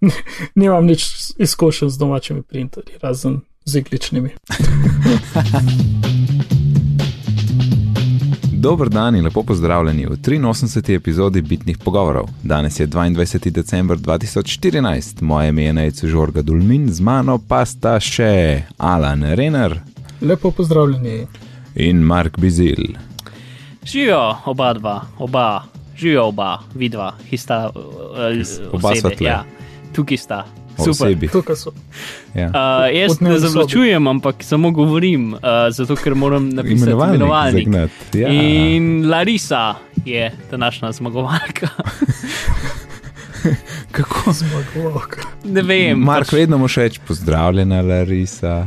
[0.54, 4.30] Nimam nič izkušenj z domačimi printerji, razen z igličnimi.
[8.52, 10.94] Dober dan in lepo pozdravljeni v 83.
[10.94, 12.28] epizodi Bitnih pogovorov.
[12.42, 13.50] Danes je 22.
[13.50, 19.80] december 2014, moje ime je Najcu Žorga Dulmin, z mano pa sta še Alan Renner
[20.20, 21.26] Lepo pozdravljeni.
[21.74, 22.96] in Mark Bizil.
[23.84, 25.62] Živijo oba dva, oba,
[25.96, 29.26] živijo oba, vidva, ki sta uh, Oba sva tle.
[29.28, 29.44] Ja,
[29.96, 30.44] tukaj sta.
[30.76, 31.14] Super.
[31.32, 31.70] Tukaj so.
[32.34, 32.46] Ja.
[32.52, 35.40] Uh, jaz ne zavlačujem, ampak samo govorim, uh,
[35.72, 37.64] zato ker moram napisati Imenovalnik imenovalnik.
[37.64, 38.28] zagnati, ja.
[38.28, 39.74] In Larisa
[40.04, 41.68] je današnja zmagovalka.
[43.92, 44.32] Kako?
[44.32, 45.20] Zmagovalka.
[45.44, 45.98] Ne vem.
[45.98, 48.66] Mark, pač, vedno moš reči pozdravljena, Larisa.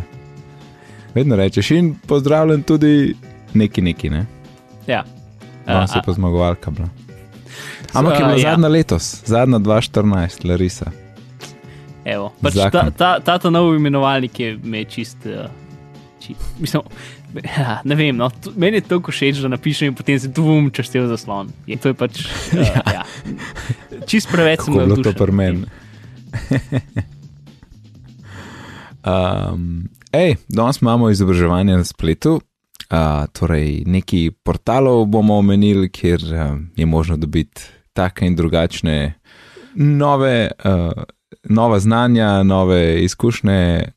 [1.13, 3.15] Vedno rečeš in pozdravljen tudi
[3.53, 4.25] neki neki, ne?
[4.87, 5.03] ja.
[5.67, 6.87] No, Uh, se pa zmagovalka bila.
[7.93, 8.51] Ampak je bila ja.
[8.51, 10.91] zadnja letos, zadnja 2014, Larisa.
[12.09, 12.71] Evo, pač Zakon.
[12.71, 15.25] ta, ta, ta, ta nov imenovalnik je me čist.
[15.29, 15.45] Uh,
[16.23, 16.81] čist mislim,
[17.57, 20.71] ja, ne vem, no, to, meni je toliko všeč, da napišem in potem se bom
[20.73, 21.45] častil zaslon.
[21.69, 22.13] Je, to je pač.
[22.53, 22.81] Uh, ja.
[22.99, 23.03] Ja.
[24.09, 25.59] Čist preveč sem bilo to navdušen pri meni?
[29.11, 29.61] um,
[30.13, 32.33] ej, danes imamo izobraževanje na spletu.
[32.89, 37.61] Uh, torej, neki portalov bomo omenili, kjer uh, je možno dobiti
[37.93, 39.13] take in drugačne
[39.75, 40.91] nove, uh,
[41.43, 43.91] nova znanja, nove izkušnje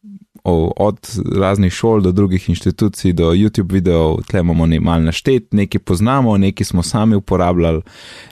[0.77, 0.99] od
[1.37, 4.23] raznih šol do drugih inštitucij, do YouTube videov.
[4.23, 7.83] Tle imamo ne, malo naštet, nekaj poznamo, nekaj smo sami uporabljali,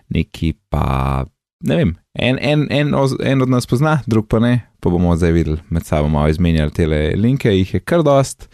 [0.08, 1.24] nekaj pa
[1.60, 1.96] ne vem.
[2.14, 5.86] En, en, en, en od nas pozna, drug pa ne, pa bomo zdaj videli med
[5.86, 8.48] sabo malo izmenjali te linke, jih je kar dost,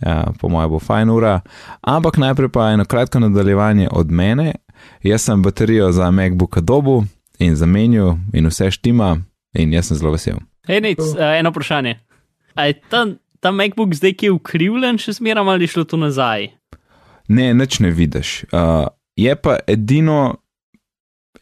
[0.00, 1.40] ja, po mojem bo fajn ura.
[1.80, 4.54] Ampak najprej pa eno kratko nadaljevanje od mene.
[5.02, 7.04] Jaz sem baterijo za MacBook dobu
[7.38, 9.16] in zamenju in vse štima
[9.56, 10.40] in jaz sem zelo vesel.
[10.68, 11.98] Hej, nec, uh, eno vprašanje.
[12.56, 13.06] A je ta,
[13.40, 16.50] ta MacBook zdaj ki je ukrivljen, še zmeraj ali je šlo to nazaj?
[17.28, 18.46] Ne, nič ne vidiš.
[18.52, 18.86] Uh,
[19.18, 20.36] je pa edino,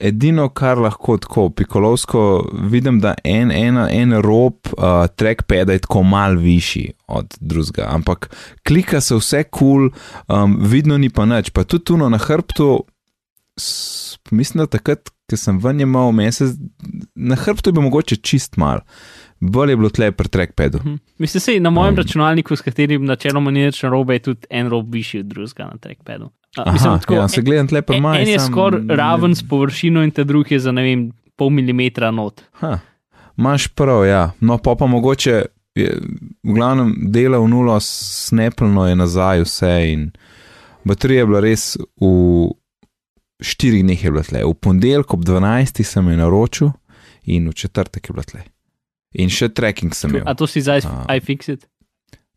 [0.01, 2.23] edino, kar lahko tako pikolovsko
[2.71, 8.31] vidim, da en, ena, en rob uh, trackpada je tako mal višji od drugega, ampak
[8.67, 9.91] klika se vse kul, cool,
[10.29, 11.53] um, vidno ni pa nič.
[11.53, 12.85] Pa tudi tuno na hrbtu,
[14.31, 16.57] mislim, da takrat, ko sem ven imel mesec,
[17.15, 18.81] na hrbtu je bil mogoče čist mal.
[19.41, 20.79] Bolje je bilo tle pri trackpadu.
[20.79, 20.95] Hm.
[21.19, 21.99] Mislim, se na mojem Um.
[21.99, 25.77] računalniku, s katerim načeloma ni nič narobe, je tudi en rob višji od drugega na
[25.81, 26.31] trackpadu.
[26.57, 28.23] A, Aha, mislim, tako, ja, se gledam tle pri en, maju.
[28.23, 32.11] en je skoraj raven s površino in te drugi je za ne vem, pol milimetra
[32.11, 32.41] not.
[32.53, 32.79] Ha,
[33.37, 34.31] Maš prav, ja.
[34.41, 35.43] No, pa pa mogoče,
[35.75, 35.99] je,
[36.43, 40.11] v glavnem, dela v nulo, snepljno je nazaj vse in
[40.85, 42.07] baterija je bila res v
[43.41, 44.45] štirih dneh je bila tle.
[44.45, 45.83] V ponedeljek ob 12.
[45.85, 46.71] sem jo naročil
[47.25, 48.43] in v četrtek je bila tle.
[49.15, 50.27] In še tracking sem imel.
[50.27, 51.07] A to si zdaj A.
[51.17, 51.67] iFixit?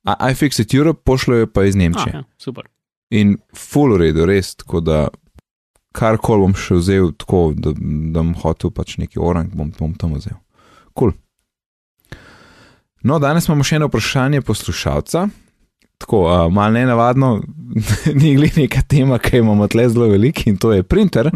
[0.05, 2.13] A- iFixit Europe pošljajo pa iz Nemčije.
[2.13, 2.67] ja, super.
[3.09, 5.07] In full redo, res, tako da
[5.97, 10.13] karkoli bom še vzel, tako da, da bom hotel pač neki orang, bom, bom tam
[10.13, 10.37] vzel.
[10.93, 11.11] Kul.
[11.11, 11.17] Cool.
[13.03, 15.27] No, danes imamo še eno vprašanje poslušalca.
[15.97, 17.41] Tako, uh, malo ne navadno,
[18.21, 21.31] ni glih neka tema, ki imamo tle zelo veliko in to je printer.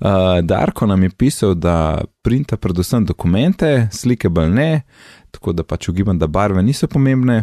[0.00, 4.82] Uh, Darko nam je pisal, da printa predvsem dokumente, slike bolj ne,
[5.30, 7.42] tako da pač ugibam, da barve niso pomembne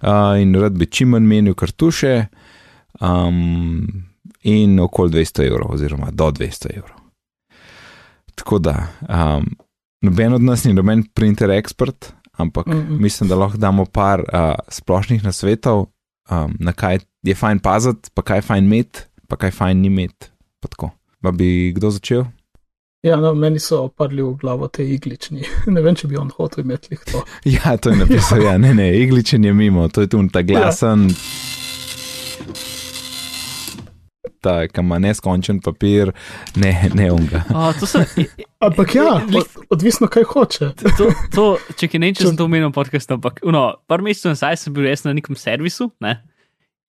[0.00, 2.14] uh, in rad bi čim manj menil kartuše
[3.00, 3.86] um,
[4.42, 6.96] in okoli 200 evrov, oziroma do 200 evrov.
[8.34, 8.76] Tako da,
[9.08, 9.46] um,
[10.02, 12.72] noben od nas ni noben printer ekspert, ampak mm.
[12.72, 13.00] -mm.
[13.00, 15.86] mislim, da lahko damo par uh, splošnih nasvetov,
[16.30, 19.86] um, na kaj je fajn paziti, pa kaj je fajn imeti, pa kaj fajn ni
[19.92, 20.30] imeti.
[20.60, 20.90] pa tako.
[21.22, 22.24] Pa bi kdo začel?
[23.02, 25.44] Ja, no, meni so padli v glavo te iglični.
[25.74, 27.24] Ne vem, če bi on hotel imeti to.
[27.54, 31.08] Ja, to je napisal, ja, ne, ne, igličen je mimo, to je tu ta glasen.
[31.08, 31.49] Ja.
[34.44, 36.12] Ta, ki ima neskončen papir,
[36.56, 37.42] ne, ne unga.
[37.56, 38.04] A, to sem,
[38.60, 39.20] Ampak ja,
[39.72, 40.68] odvisno kaj hoče.
[40.98, 41.44] to, to,
[41.80, 44.76] če kaj ne, če sem to omenil v podkastu, ampak no, par mesecev nazaj sem
[44.76, 46.18] bil jaz na nekem servisu ne?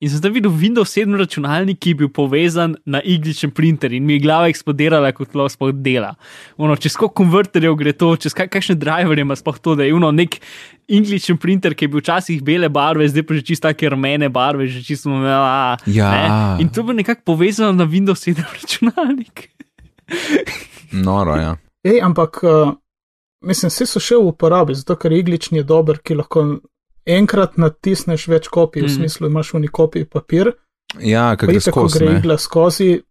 [0.01, 4.05] In sem tam videl Windows 7 računalnik, ki je bil povezan na igličen printer in
[4.07, 6.15] mi je glava eksplodirala, kot lo sploh dela.
[6.57, 9.93] Ono, čez koliko konverterjev gre to, čez kak, kakšne driverje ima sploh to, da je
[9.93, 10.39] uno nek
[10.91, 14.65] igličen printer, ki je bil včasih bele barve, zdaj pa že čisto take rumene barve,
[14.67, 15.13] že čisto.
[15.13, 16.09] A, Ja.
[16.11, 16.25] ne?
[16.65, 19.47] In to bi nekako povezano na Windows 7 računalnik.
[20.91, 21.55] Noro, ja.
[21.83, 22.73] Ej, ampak uh,
[23.45, 26.43] mislim, vsi so še v uporabi, zato ker iglični je dober, ki lahko
[27.05, 28.85] enkrat natisneš več kopij, mm.
[28.85, 28.95] v Mhm.
[28.97, 30.51] smislu imaš v kopiji papir,
[30.99, 31.99] Ja, kako ko skozi.
[31.99, 32.19] gre ne.
[32.19, 33.01] igla skozi,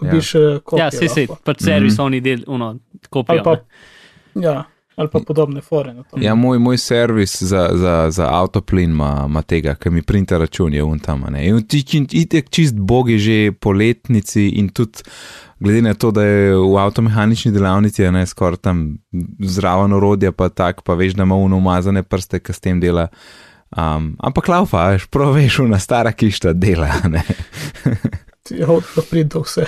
[0.00, 0.58] dobiš ja.
[0.60, 0.84] kopijo.
[0.84, 2.02] Ja, se se, pač servis Mhm.
[2.02, 2.78] oni del, uno,
[3.10, 3.42] kopijo.
[3.44, 3.56] pa,
[4.34, 4.42] ne.
[4.42, 4.64] ja,
[4.96, 5.94] ali pa podobne fore.
[6.20, 10.74] Ja, moj, moj servis za, za, za avtoplin ima, ima tega, ki mi printa račun,
[10.74, 11.24] je un tam.
[11.30, 11.46] ne.
[11.48, 15.02] In ti ti- itek čist bogi že po letnici in tudi
[15.60, 18.98] glede na to, da je v avtomehanični delavnici, ne skoraj tam
[19.38, 23.08] zraven orodja, pa tak, pa veš, da ima uno umazane prste, ki s tem dela.
[23.76, 26.90] Um, ampak laufa, veš, prav veš, una stara kišta dela.
[27.04, 27.22] a Ne?
[28.42, 29.66] Ti avto pride do vse.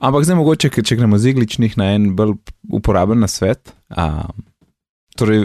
[0.00, 2.38] Ampak zdaj mogoče, če gremo z igličnih na en bolj
[2.72, 3.74] uporaben na svet.
[3.92, 4.46] Um,
[5.20, 5.44] torej,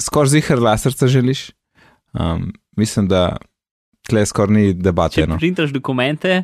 [0.00, 1.50] skoraj zihar laserca želiš.
[2.12, 3.38] Um, mislim, da
[4.08, 5.22] tle skoraj ni debate.
[5.22, 5.38] Če No.
[5.40, 6.42] printaš dokumente,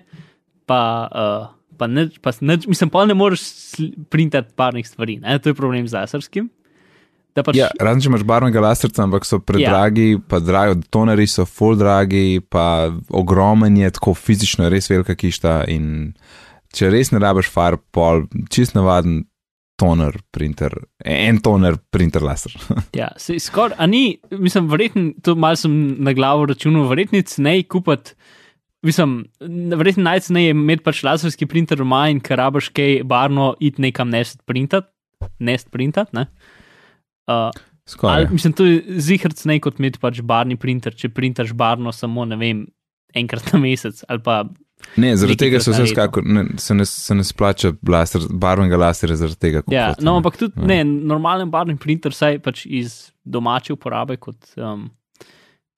[0.64, 0.80] pa,
[1.12, 3.44] uh, pa, nič, pa nič, mislim, pa ne moreš
[4.08, 5.18] printati parnih stvari.
[5.20, 5.36] Ne?
[5.38, 6.48] To je problem z laserskim.
[7.38, 10.22] Pač, Ja, razen če imaš barvnega laserca, ampak so predragi, ja.
[10.26, 15.60] pa dragi, toneri so full dragi, pa ogromen je, tako fizično res velika kišta.
[15.70, 16.16] In
[16.74, 19.24] če res ne rabiš farb, pol, čist navaden
[19.78, 20.74] toner, printer,
[21.06, 22.54] en toner, printer laser.
[22.98, 25.72] Ja, se skoraj, a ni, mislim, verjetno, to malo sem
[26.02, 28.16] na glavo računal, verjetno cenej kupiti,
[28.86, 29.20] mislim,
[29.78, 34.10] verjetno najcenej je imeti pač laserski printer doma in ker rabiš kaj barno iti nekam
[34.10, 34.90] nest printat,
[35.38, 36.26] nest printat, ne.
[37.28, 37.52] Uh,
[37.88, 38.16] Skoraj.
[38.16, 42.26] ali, mislim, to je zihar cenej kot imeti pač barni printer, če printaš barno samo,
[42.28, 42.66] ne vem,
[43.16, 44.42] enkrat na mesec ali pa
[44.96, 45.94] Ne, zaradi tega se vse naredil.
[45.94, 49.62] skakor, ne, se, ne, se ne splača laser, barvnega laserja zaradi tega.
[49.68, 50.66] Ja, kupovati, no, ampak tudi Ja.
[50.66, 54.88] ne, normalen barvni printer, saj pač iz domače uporabe, kot um,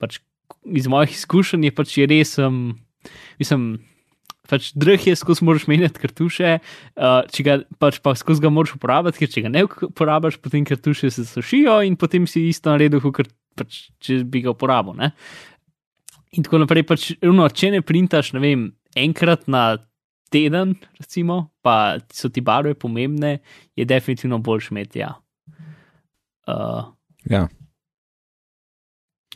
[0.00, 0.20] pač
[0.64, 2.78] iz mojih izkušenj, je pač je res, um,
[3.40, 3.80] mislim,
[4.50, 8.74] pač drh je, skozi moraš menjati kartuše, uh, če ga pač pa skozi ga moraš
[8.78, 13.02] uporabljati, ker če ga ne uporabljaš, potem kartuše se sušijo in potem si isto naredil,
[13.14, 14.96] kot pač, če bi ga uporabil.
[14.98, 15.12] Ne?
[16.38, 19.78] In tako naprej, pač, no, če ne printaš, ne vem, enkrat na
[20.30, 23.38] teden, recimo, pa so ti barve pomembne,
[23.76, 25.14] je definitivno boljš imeti, ja.
[26.46, 26.84] Uh,
[27.30, 27.48] Ja.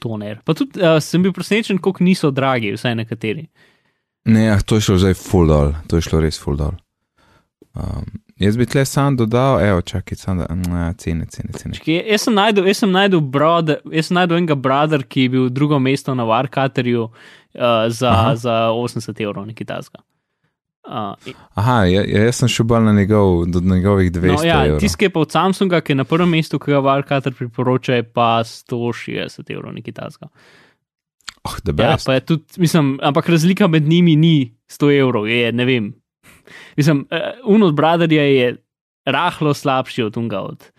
[0.00, 0.38] toner.
[0.44, 3.46] Pa tudi uh, sem bil presenečen, koliko niso dragi, vsaj nekateri.
[4.24, 6.74] Ne, ja, to je šlo zdaj full dol, to je šlo res full dol.
[7.74, 8.04] Um,
[8.40, 11.74] jaz bi tle sam dodal, evo, čakaj, sam da, na, cene, cene, cene.
[11.74, 15.32] Čakaj, Jaz sem najdel, jaz sem najdel, brother, jaz sem najdel enega brother, ki je
[15.34, 17.08] bil drugo mesto na Warcatterju
[17.54, 18.36] uh, za, Aha.
[18.36, 20.02] za 80 evrov, nekaj tasga.
[20.84, 21.16] Uh,
[21.54, 24.98] Aha, ja, ja, jaz sem šel bolj na njegov, do njegovih 200 no, ja, tisti,
[24.98, 28.04] ki je pa od Samsunga, ki je na prvem mestu, ki ga Warcatter priporoča, je
[28.04, 30.28] pa 160 evrov, nekaj tasga.
[31.44, 35.52] Oh, the Ja, pa je tudi, mislim, ampak razlika med njimi ni 100 evrov, je
[35.52, 35.92] ne vem.
[36.78, 38.56] Mislim, uh, un od Brotherja je
[39.04, 40.70] rahlo slabši od unga od,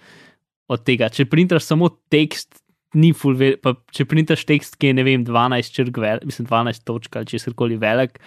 [0.68, 1.10] od tega.
[1.10, 2.65] Če printaš samo tekst,
[2.96, 6.48] ni full, ve- pa če printaš tekst, ki je ne vem, 12 črk, vel, mislim,
[6.50, 8.20] 12 točk ali če koli velik.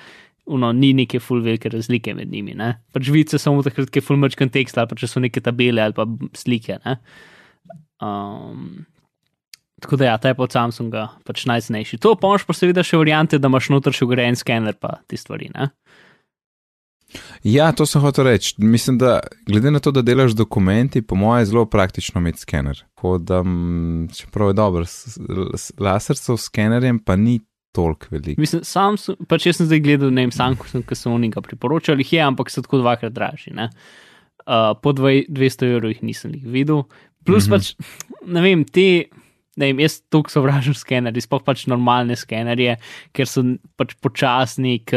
[0.49, 2.55] Uno, ni neke full velike razlike med njimi.
[2.57, 2.79] Ne?
[2.93, 5.43] Pač vidiš se samo takrat, ko je full mačkan tekst ali pa če so neke
[5.45, 6.79] tabele ali pa slike.
[6.87, 6.97] Ne?
[8.01, 8.87] Um,
[9.83, 12.01] tako da ja, ta je pa od Samsunga pač najcenejši.
[12.01, 15.51] To pomoč pa seveda še variante, da imaš noter še ugrajen skener pa te stvari.
[15.53, 15.69] Ne?
[17.43, 18.55] Ja, to sem hotel reči.
[18.59, 22.83] Mislim, da glede na to, da delaš dokumenti, po mojem, je zelo praktično imeti skener.
[22.95, 25.19] Tako da, mm, čeprav je dobro, s-
[25.55, 27.41] s- lasercev skenerjem pa ni
[27.73, 28.41] toliko veliko.
[28.41, 31.41] Mislim, sam sem, pač jaz sem zdaj gledal, ne vem, Samsung, ki so oni ga
[31.41, 33.55] priporočali, jih je, ampak so tako dvakrat dražji.
[33.55, 33.71] Ne?
[34.47, 36.83] Uh, po dvaj- 200 evrov jih nisem jih videl.
[37.25, 37.57] Plus mm -hmm.
[37.57, 37.75] pač,
[38.27, 39.05] ne vem, te.
[39.57, 42.77] Ne vem, jaz tukaj sovražim skenerje, sploh pač normalne skenerje,
[43.13, 43.43] ker so
[43.77, 44.95] pač počasni, k,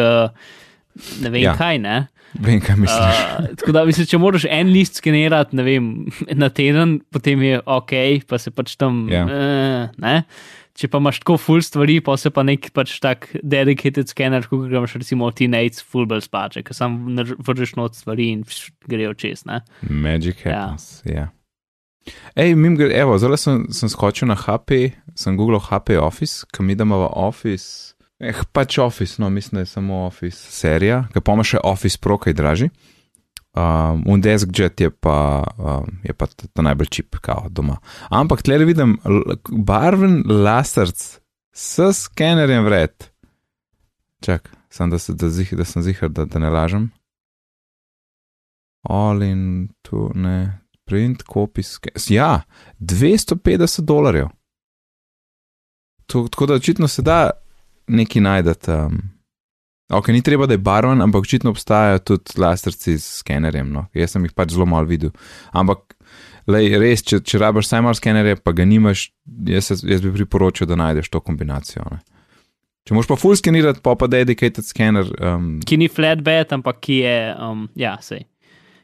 [1.21, 1.51] ne vem Ja.
[1.51, 1.57] ja.
[1.59, 1.79] kaj.
[1.79, 1.97] Ne?
[2.39, 3.17] Vem, kaj misliš.
[3.39, 5.87] Uh, tako da, mislim, če moraš en list skenirati, ne vem,
[6.31, 7.91] na teden, potem je ok,
[8.27, 9.05] pa se pač tam.
[9.11, 9.25] Ja.
[9.27, 10.21] Uh, ne?
[10.79, 14.69] Če pa imaš tako full stvari, pa se pa nek pač tak dedicated skener, kot
[14.71, 16.95] ga imaš recimo Teenage full bell spače, ki sam
[17.43, 19.43] vržeš not stvari in pš, grejo čez.
[19.45, 19.59] Ne?
[19.83, 20.71] Magic Ja.
[20.71, 21.01] happens.
[21.05, 21.27] Ja.
[22.39, 26.71] Ej, mim gre, evo, zdaj sem, sem skočil na HP, sem googlal HP Office, kam
[26.71, 27.91] idemo v Office.
[28.21, 31.97] Eh, pač Office, no, mislim, da je samo Office serija, ki pa ima še Office
[31.97, 32.67] Pro, kaj draži.
[33.51, 35.15] Um, un DeskJet je pa,
[35.57, 37.79] um, je pa ta, najbolj čip, kao doma.
[38.09, 38.93] Ampak tle vidim
[39.51, 41.01] barven laserc
[41.51, 43.09] s skenerjem vred.
[44.23, 46.91] Čak, sem da, se, da, zih, da sem zihar, da, da ne lažem.
[48.87, 51.97] All in tu, ne, print, copy, scan.
[52.07, 52.43] Ja,
[52.79, 54.29] 250 dolarjev.
[56.05, 57.31] To- Tako da očitno se da
[57.91, 58.77] nekaj najdete.
[58.87, 59.01] Um,
[59.91, 63.71] ok, ni treba, da je barven, ampak očitno obstajajo tudi laserci s skenerjem.
[63.73, 63.87] No.
[63.97, 65.11] Jaz sem jih pač zelo malo videl.
[65.51, 65.97] Ampak,
[66.51, 69.09] lej, res, če, če rabiš samo malo skenerja, pa ga nimaš,
[69.51, 71.85] jaz, jaz bi priporočil, da najdeš to kombinacijo.
[71.91, 72.01] Ne.
[72.87, 75.05] Če moš pa full skenirati, pa pa dedicated skener.
[75.21, 78.25] Um, Ki ni flatbed, ampak ki je, um, ja, sej.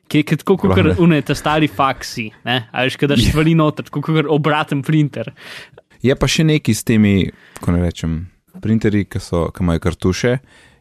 [0.07, 0.95] ki je tako kot Lahko ne.
[1.03, 2.59] unete stari faksi, ne?
[2.71, 5.33] a veš, kadar stvari noter, kot obraten printer.
[6.05, 7.15] Je pa še neki s temi,
[7.63, 8.19] ko ne rečem,
[8.61, 10.37] printerji, ki, so, ki imajo kartuše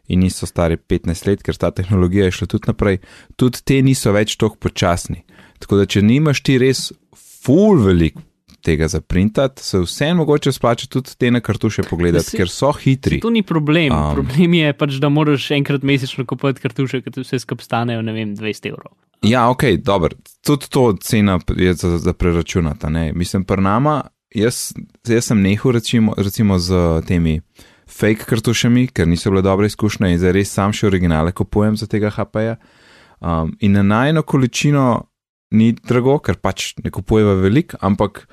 [0.07, 3.01] in niso stari 15 let, ker ta tehnologija je šla tudi naprej.
[3.35, 5.23] Tudi te niso več tako počasni.
[5.59, 8.17] Tako da, če nimaš ti res full velik
[8.67, 12.71] tega za printati, se vseeno mogoče splača tudi te na kartuše pogledati, Saj- ker so
[12.71, 13.19] hitri.
[13.23, 13.93] To ni problem.
[13.93, 14.15] Um.
[14.15, 18.13] Problem je pač, da moraš enkrat mesečno kupovati kartuše, ki ti vse skupaj stanejo, ne
[18.13, 18.91] vem, 200 evrov.
[19.23, 20.17] Ja, ok, dobro.
[20.45, 22.89] Tudi to cena je za, za preračunata.
[22.89, 23.13] Ne?
[23.13, 24.01] Mislim, pri nama,
[24.37, 24.73] jaz,
[25.07, 27.39] jaz sem nehal recimo, recimo z temi
[27.87, 31.87] fake kartušami, ker niso bile dobre izkušnje in zdaj res sam še originale kupujem za
[31.87, 32.57] tega HP-ja.
[33.19, 35.07] Um, in na najno količino
[35.57, 38.25] ni drago, ker pač ne kupujeva veliko, ampak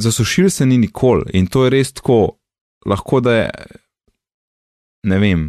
[0.00, 2.38] za sušil se ni nikoli in to je res tako,
[2.86, 3.48] lahko da je,
[5.10, 5.42] ne vem,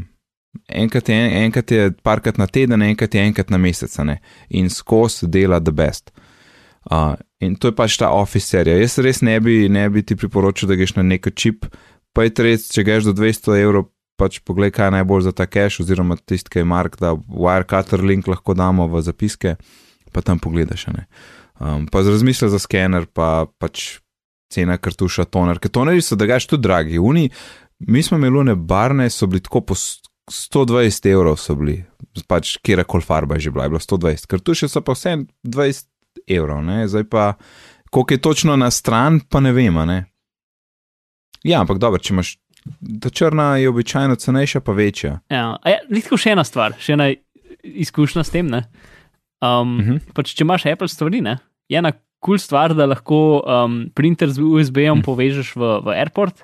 [0.67, 4.19] enkrat je, enkrat je parkrat na teden, enkrat je enkrat na mesec, ne?
[4.49, 6.11] in skozi dela the best.
[6.11, 6.30] Uh,
[7.39, 8.77] in to je pač ta office serija.
[8.81, 11.65] Jaz res ne bi, ne bi ti priporočil, da greš na neko čip,
[12.13, 15.45] pa je res, če greš do 200 evrov, pač poglej, kaj je najbolj za ta
[15.45, 19.55] cache, oziroma tisti, ki je Mark, da Wirecutter link lahko damo v zapiske,
[20.13, 20.87] pa tam pogledaš.
[20.93, 21.05] ne.
[21.61, 24.01] Um, pa z razmisle za skener, pa pač
[24.51, 26.99] cena kartuša, toner, ker tonerji so drugač tudi dragi.
[26.99, 27.29] Uni,
[27.87, 31.83] mi smo imeli one barne, so bili tako po s- 120 evrov, so bili,
[32.27, 35.85] pač kjer koli farba je že bila, je bilo 120, kartuše so pa vse 20
[36.27, 36.87] evrov, ne?
[36.87, 37.33] zdaj pa,
[37.89, 40.05] koliko je točno na stran, pa ne vem, ne.
[41.43, 42.35] Ja, ampak dobro, če imaš,
[43.01, 45.19] ta črna je običajno cenejša, pa večja.
[45.29, 47.09] Ja, ja, Litko še ena stvar, še ena
[47.63, 48.47] izkušnja s tem.
[48.47, 48.63] ne.
[49.41, 49.91] Um, uh Mhm.
[49.91, 50.13] -huh.
[50.13, 51.37] pač, če imaš Apple stvari, ne,
[51.69, 54.45] je ena kul cool stvar, da lahko um, printer z Mhm.
[54.61, 55.03] uh -huh.
[55.05, 56.43] povežeš v, v airport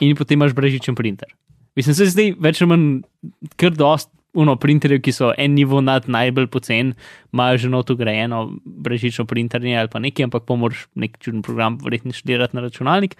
[0.00, 1.28] in potem imaš brežičen printer.
[1.76, 3.02] Mislim, se zdaj več ali manj
[3.56, 4.10] kar dost.
[4.38, 6.92] Uno, printerjev, ki so en nivo nad najbolj pocen,
[7.34, 11.78] imajo že noto grajeno brežično printerje ali pa nekaj, ampak pa moraš nek čuden program
[11.82, 13.16] verjetno študirati na računalnik.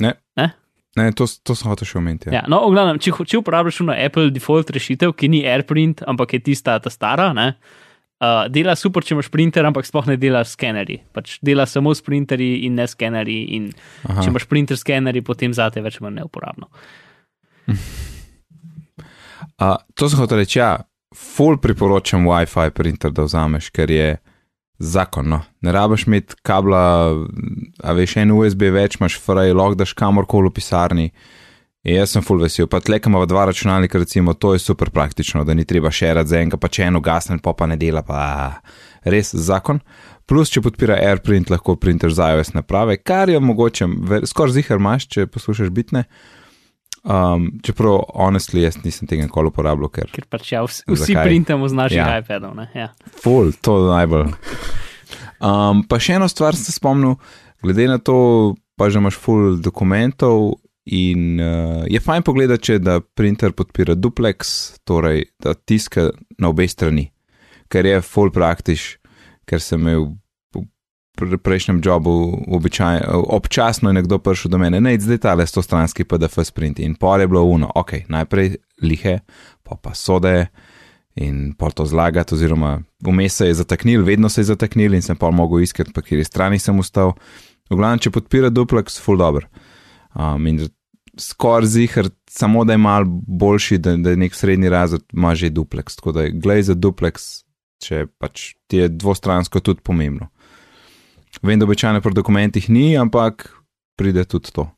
[0.00, 0.50] Ne, Ne?
[0.96, 2.30] ne to, to sem hotel še omeniti.
[2.30, 2.40] Ja.
[2.40, 6.40] Ja, no, glavnem, če, če uporabljaš eno Apple default rešitev, ki ni AirPrint, ampak je
[6.48, 7.50] tista ta stara, ne,
[8.24, 11.02] uh, dela super, če imaš printer, ampak sploh ne dela s skenerji.
[11.16, 13.40] Pač dela samo s printerji in ne skenerji.
[13.58, 13.70] In
[14.08, 14.22] Aha.
[14.22, 16.70] če imaš printer skenerji, potem zate več manj neuporabno.
[19.56, 20.76] Uh, to sem hotel reči, ja,
[21.16, 24.16] full priporočam WiFi printer, da vzameš, ker je
[24.78, 25.28] zakon.
[25.28, 25.40] No.
[25.64, 26.82] Ne rabiš imeti kabla,
[27.82, 31.10] a veš, en USB več, imaš fraj, lahko daš kamorkoli v pisarni.
[31.86, 34.90] In jaz sem full vesel, pa tle, ko imamo dva računalnika, recimo, to je super
[34.90, 38.02] praktično, da ni treba šerati za enega, pa če eno gasne, pa pa ne dela,
[38.02, 38.58] pa
[39.06, 39.78] res zakon.
[40.26, 43.86] Plus, če podpira AirPrint, lahko printer za iOS naprave, kar je mogoče,
[44.26, 46.02] skoraj zihar imaš, če poslušaš bitne.
[47.06, 51.68] Um, čeprav, honestly, jaz nisem tega nikoli uporabljal, ker Ker pač ja, vsi, vsi printamo
[51.70, 52.18] z naših Ja.
[52.18, 52.56] iPadov.
[52.58, 52.66] Ne?
[52.74, 52.88] Ja.
[53.22, 54.32] Ful, to je najbolj.
[55.38, 57.14] Um, pa še eno stvar sem se spomnil,
[57.62, 60.58] glede na to, pa že imaš full dokumentov.
[60.86, 66.66] In uh, je fajn pogledati, če da printer podpira duplex, torej da tiska na obe
[66.70, 67.08] strani,
[67.70, 68.96] ker je full praktiš,
[69.50, 70.12] ker sem imel
[71.16, 75.62] v pr- prejšnjem jobu običaj, občasno je nekdo prišel do mene, ne, zdaj tale sto
[75.62, 79.20] stranski PDF sprint in pol je bilo uno, ok, najprej lihe,
[79.64, 80.46] pa pa sode
[81.16, 85.16] in pol to zlagati, oziroma vmes se je zataknil, vedno se je zataknil in sem
[85.16, 87.16] pol mogel iskati, pa kjer strani sem ustal.
[87.70, 89.48] V glavnem, če podpira duplex, full dobro.
[90.14, 90.60] Um, in
[91.18, 95.50] skoraj zihar, samo da je mal boljši, da, da je nek srednji razred, ima že
[95.50, 95.96] duplex.
[95.96, 97.24] Tako da glej za duplex,
[97.82, 100.28] če pač ti je dvostransko tudi pomembno.
[101.42, 103.50] Vem, da običajno pri dokumentih ni, ampak
[103.96, 104.70] pride tudi to.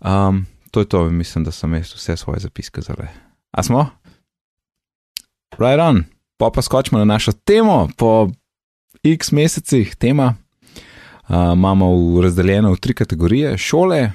[0.00, 3.08] Um, to je to, mislim, da sem jaz vse svoje zapiske zdaj.
[3.50, 3.86] A smo?
[5.58, 6.04] Right on,
[6.36, 8.28] pa pa skočimo na našo temo, po
[9.04, 10.34] x mesecih tema.
[11.28, 14.10] Uh, imamo v razdeljeno v tri kategorije: šole,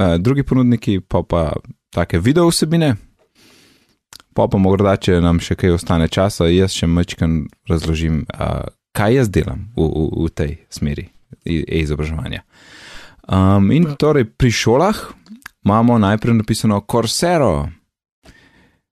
[0.00, 1.52] uh, drugi ponudniki, pa pa
[1.90, 2.96] take video vsebine.
[4.34, 9.14] Pa pa morda, če nam še kaj ostane časa, jaz še mečkam razložim, uh, kaj
[9.14, 11.08] jaz delam v, v, v tej smeri
[11.44, 12.42] e-izobraževanja.
[13.24, 13.94] Um, in Ja.
[13.96, 14.96] torej pri šolah
[15.60, 17.68] imamo najprej napisano Coursero.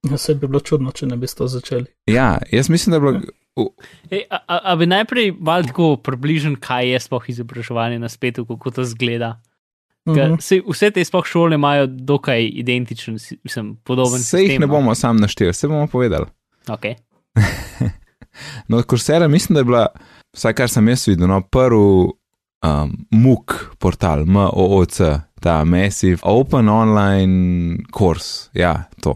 [0.01, 1.85] Ja, se bi bilo čudno, če ne bi s to začeli.
[2.07, 3.69] Ja, jaz mislim, da je bilo.
[4.09, 8.45] Ej, a, a, a bi najprej malo tako približen, kaj je sploh izobraževanje na spletu,
[8.45, 9.41] kako to zgleda.
[10.05, 10.39] Ker Mhm.
[10.39, 14.19] saj Vse te sploh šole imajo dokaj identičen, mislim, podoben.
[14.19, 14.73] Se jih sistem, ne no.
[14.73, 16.25] bomo sam našteli, se bomo povedali.
[16.67, 16.95] Okay.
[18.67, 19.87] No, Coursera mislim, da je bila,
[20.35, 24.99] vsaj kar sem jaz videl, no, prvi um, MOOC portal, MOOC,
[25.41, 28.49] ta Massive Open Online Course.
[28.53, 29.15] Ja, to.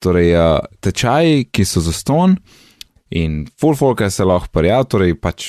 [0.00, 2.38] Torej, uh, tečaji, ki so zaston,
[3.10, 5.48] In full folka se lahko prijavijo, torej pač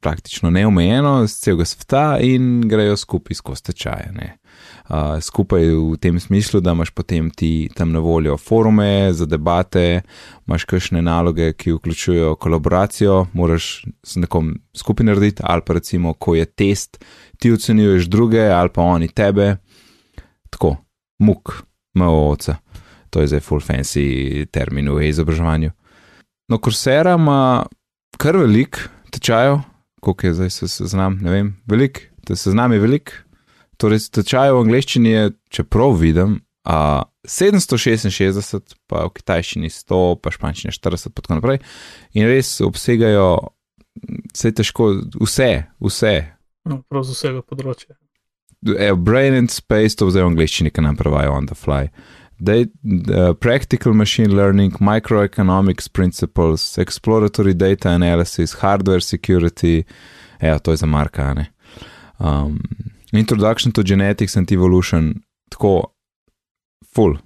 [0.00, 4.10] praktično neomejeno z celega sveta in grejo skupaj skozi tečaje.
[5.20, 10.00] Skupaj v tem smislu, da imaš potem ti tam na voljo forume za debate,
[10.48, 16.34] imaš kakšne naloge, ki vključujejo kolaboracijo, moraš z nekom skupaj narediti, ali pa recimo, ko
[16.34, 17.04] je test,
[17.38, 19.56] ti ocenjuješ druge, ali pa oni tebe.
[20.50, 20.76] Tako,
[21.20, 21.52] muk,
[21.94, 22.48] MOOC,
[23.10, 25.70] to je zdaj full fancy termin v izobraževanju.
[26.48, 27.66] No, Coursera ima
[28.16, 29.60] kar velik tečajev,
[30.00, 33.27] koliko je zdaj se znam, ne vem, velik, da se znam je velik.
[33.78, 40.32] Torej, tečaj v angleščini je, če prav vidim, uh, 766, pa v kitajščini 100, pa
[40.34, 41.62] španščini 40, pa tako naprej.
[42.18, 43.28] In res obsegajo
[44.32, 45.50] vse težko, vse,
[45.84, 46.14] vse.
[46.68, 47.94] No, prav z vsega področja.
[48.98, 51.92] Brain and space, to zdaj v angleščini, ki nam pravijo on the fly.
[52.38, 52.66] They,
[53.10, 59.82] uh, practical machine learning, microeconomics principles, exploratory data analysis, hardware security,
[60.40, 61.34] evo, to je za Marka.
[62.18, 62.60] Um,
[63.12, 65.92] introduction to genetics and evolution, tako,
[66.94, 67.18] full,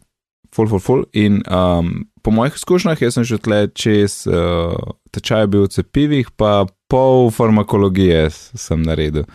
[0.53, 1.05] full, full, full.
[1.13, 4.77] In um, po mojih izkušnjah, jaz sem že tle čez uh,
[5.11, 9.27] tečaj bil v cepivih, pa pol farmakologije sem naredil,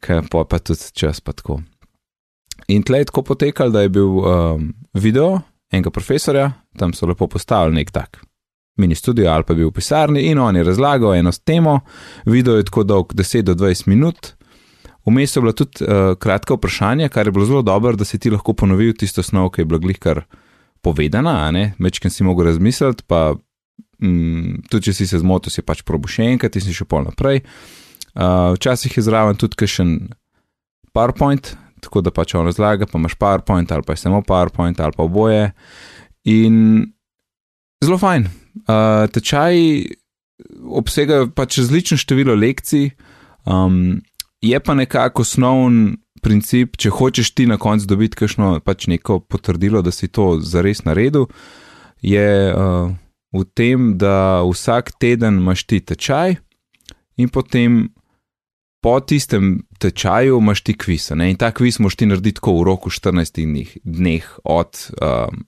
[0.00, 1.60] kaj pa, pa tudi čas pa tako.
[2.68, 5.40] In tle je tako potekalo, da je bil um, video
[5.72, 8.20] enega profesorja, tam so lepo postavili nek tak
[8.76, 11.80] mini studio ali pa bil v pisarni in on je razlagal eno temo,
[12.26, 14.32] video je tako dolg 10 do 20 minut.
[15.06, 18.30] Vmes je bila tudi uh, kratka vprašanja, kar je bilo zelo dobro, da si ti
[18.30, 20.24] lahko ponovil tisto snov, ki je bila glih kar
[20.82, 23.34] povedana, večkrat si mogel razmisliti, pa
[24.02, 27.06] mm, tudi če si se zmotil, si pač probo še enkrat in si še pol
[27.06, 27.42] naprej.
[28.12, 30.12] Uh, včasih je zraven tudi kakšen
[30.92, 34.94] PowerPoint, tako da pač on razlaga, pa imaš PowerPoint ali pa je samo PowerPoint ali
[34.96, 35.50] pa oboje.
[36.28, 36.92] In
[37.82, 38.28] zelo fajn.
[38.68, 39.58] Uh, tečaj
[40.62, 42.90] obsega pač različno število lekcij,
[43.48, 44.02] um,
[44.42, 49.82] je pa nekako osnoven princip, če hočeš ti na koncu dobiti kakšno pač neko potrdilo,
[49.82, 51.26] da si to zares naredil,
[52.02, 52.90] je uh,
[53.32, 56.36] v tem, da vsak teden imaš ti tečaj
[57.16, 57.88] in potem
[58.82, 61.12] po tistem tečaju imaš ti kviz.
[61.14, 63.38] In ta kviz moš ti narediti tako v roku 14
[63.84, 65.44] dneh, od um,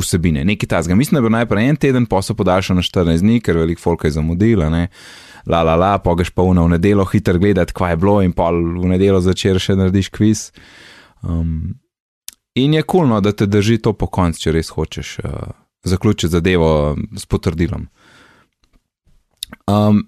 [0.00, 0.94] vsebine, nekaj tasga.
[0.98, 4.04] Mislim, da bo najprej en teden, pa so podaljšali na 14 dni, ker veliko folk
[4.04, 4.70] je zamudila.
[5.46, 8.86] La, la, la, pogeš pa v nedelo hitro gledati, kva je bilo, in pa v
[8.92, 10.50] nedelo začer še narediš kviz.
[11.22, 11.80] Um,
[12.54, 15.50] in je kulno, da te drži to po koncu, če res hočeš uh,
[15.84, 17.88] zaključiti zadevo s potrdilom.
[19.66, 20.06] Um,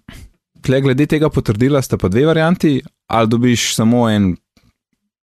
[0.65, 4.33] tle glede tega potrdila sta pa dve varianti, ali dobiš samo en,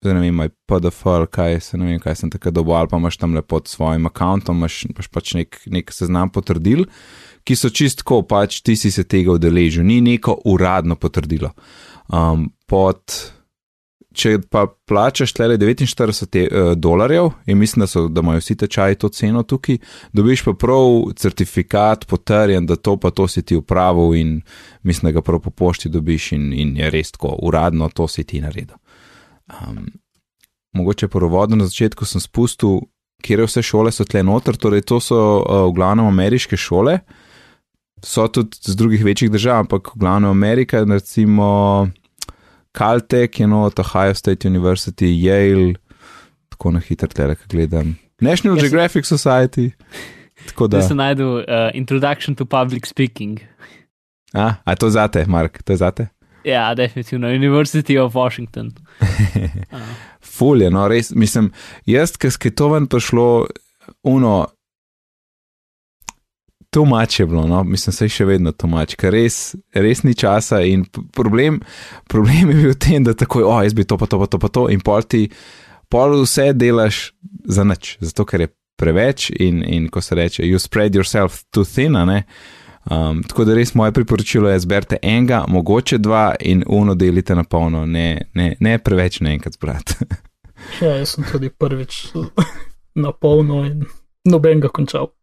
[0.04, 3.18] zdaj ne vem, PDF, kaj se ne vem, kaj sem takrat dobil, ali pa imaš
[3.18, 6.84] tam lepo pod svojim računom, imaš, imaš pač nek, nek seznam potrdil,
[7.44, 11.52] ki so čistko, pač ti si se tega udeležil, ni neko uradno potrdilo.
[12.08, 13.04] Um, pod
[14.14, 18.98] če pa plačaš tle 49 eh, dolarjev in mislim, da, so, da imajo vsi tečaji
[19.02, 19.80] to ceno tukaj,
[20.14, 24.38] dobiš pa prav certifikat potrjen, da to pa to si ti upravil in
[24.82, 28.24] mislim, da ga prav po pošti dobiš in, in je res tako, uradno to si
[28.24, 28.78] ti naredil.
[29.50, 29.86] Um,
[30.74, 32.80] mogoče prvovodno na začetku sem spustil,
[33.24, 36.98] kje vse šole so tle noter, torej to so uh, v glavnem ameriške šole,
[38.04, 41.88] so tudi z drugih večjih držav, ampak v glavnem Amerika, recimo.
[42.74, 45.74] Caltech, know, Ohio State University, Yale,
[46.48, 47.94] tako na hitro tele, ki gledam.
[48.20, 49.18] National Jaz Geographic sem...
[49.18, 49.70] Society.
[50.68, 53.40] Da se najdu uh, Introduction to Public Speaking.
[54.32, 56.08] A, a to zate, Mark, to zate?
[56.44, 58.72] Ja, definitivno, University of Washington.
[60.36, 61.52] Fulje, no, res, mislim,
[61.86, 63.46] jaz, ki je to ven prišlo,
[64.02, 64.46] uno,
[66.74, 67.60] Tomač je bilo, no?
[67.64, 70.58] mislim, se je še vedno tomač, ker res, res ni časa.
[71.14, 71.60] Problem,
[72.10, 74.40] problem je bil v tem, da tako, oh, jaz bi to, pa to, pa to,
[74.42, 75.28] pa to, in pol ti,
[75.92, 77.06] pol vse delaš
[77.46, 81.64] za nič, zato ker je preveč in, in ko se reče, you spread yourself too
[81.64, 81.94] thin.
[81.94, 87.44] Um, tako da res moje priporočilo je, zberite enega, mogoče dva in uno delite na
[87.44, 89.94] polno, ne, ne, ne preveč naenkrat zbrati.
[90.82, 92.06] ja, jaz sem tudi prvič
[92.94, 93.86] na polno in
[94.28, 95.14] noben ga končal.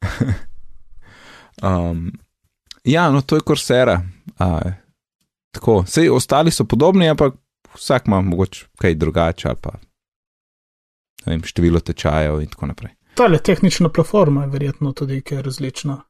[1.62, 2.12] um,
[2.84, 4.02] ja, no, to je korsera.
[4.38, 4.72] Uh,
[5.50, 7.34] tako, vse ostali so podobni, ampak
[7.74, 9.70] vsak ima mogoče kaj drugače, pa
[11.26, 12.94] vem, število tečajev in tako naprej.
[13.14, 16.00] Ta le tehnična platforma je verjetno tudi kaj različna.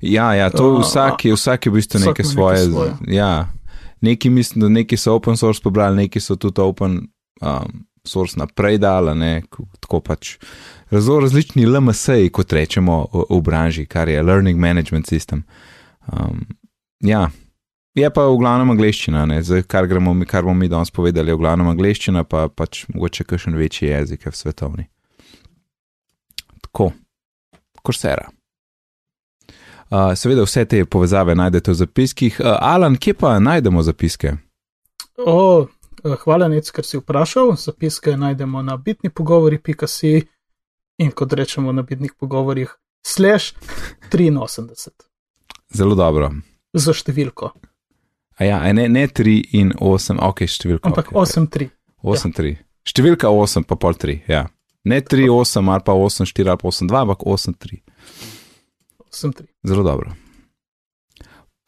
[0.00, 2.64] Ja, ja, to vsak je, vsak je v bistvu neke svoje.
[2.64, 2.92] svoje.
[3.08, 3.48] Ja,
[4.00, 7.08] neki mislim, da neki so open source pobrali, neki so tudi open.
[7.40, 10.36] Um, source naprej dal, ne, ko- tako pač.
[11.00, 15.42] Zelo različni LMS-ji, kot rečemo v, v branži, kar je Learning Management System.
[16.06, 16.44] Um,
[17.00, 17.30] ja,
[17.94, 21.36] je pa v glavnem angliščina, ne, zdaj, kar, gremo, kar bomo mi danes povedali, je
[21.36, 24.86] v glavnem angliščina, pa pač mogoče kakšen večji jezik je v svetovni.
[26.60, 26.90] Tako,
[27.82, 28.28] korsera.
[29.92, 32.40] Uh, seveda vse te povezave najdete v zapiskih.
[32.40, 34.36] Uh, Alan, kje pa najdemo zapiske?
[35.20, 35.66] O,
[36.04, 37.56] eh, hvala, Nec, ker si vprašal.
[37.60, 40.14] Zapiske najdemo na bitni pogovori.si
[41.02, 42.70] in kot rečemo na bitnih pogovorih,
[43.02, 43.52] slash
[44.12, 44.90] 83
[45.74, 46.30] Zelo dobro.
[46.72, 47.50] za številko,
[48.38, 50.88] A ja, ne, ne 3 in 8, ok, številka.
[50.88, 51.36] ampak okay.
[51.46, 51.68] 8-3.
[52.02, 52.56] 8, 3.
[52.88, 54.46] Številka 8, pa pol 3, ja.
[54.88, 57.78] Ne 3, 8 ali pa 8, 4 ali pa 8, 2, ampak 8, 3.
[59.12, 59.46] 8-3.
[59.68, 60.16] Zelo dobro.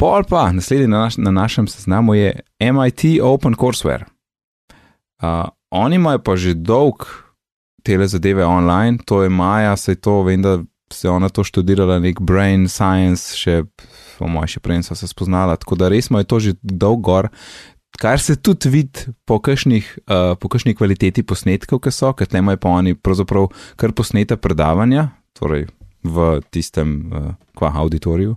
[0.01, 4.09] Pol pa, naslednji na, naš, na našem seznamu je MIT OpenCourseWare.
[5.23, 7.07] Uh, oni imajo pa že dolg
[7.85, 10.59] tele zadeve online, to je Maja, se to vem, da
[10.93, 13.63] se je ona to študirala, nek brain science, še
[14.19, 17.31] po mojem, še prej so se spoznala, tako da res imajo to že dolg gor.
[18.01, 22.47] Kar se tudi vidi po kakšnih, uh, po kakšni kvaliteti posnetkov, ki so, ker tam
[22.47, 25.69] imajo pa oni pravzaprav kar posneta predavanja, torej
[26.05, 28.35] v tistem uh, kva auditoriju.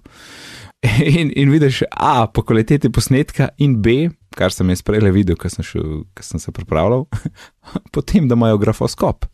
[1.19, 5.49] In, in vidiš, A, po kvaliteti posnetka, in B, kar sem jaz prej videl, ko
[5.49, 7.07] sem, šel, ko sem se pripravljal,
[7.95, 9.25] potem, da imajo grafoskop.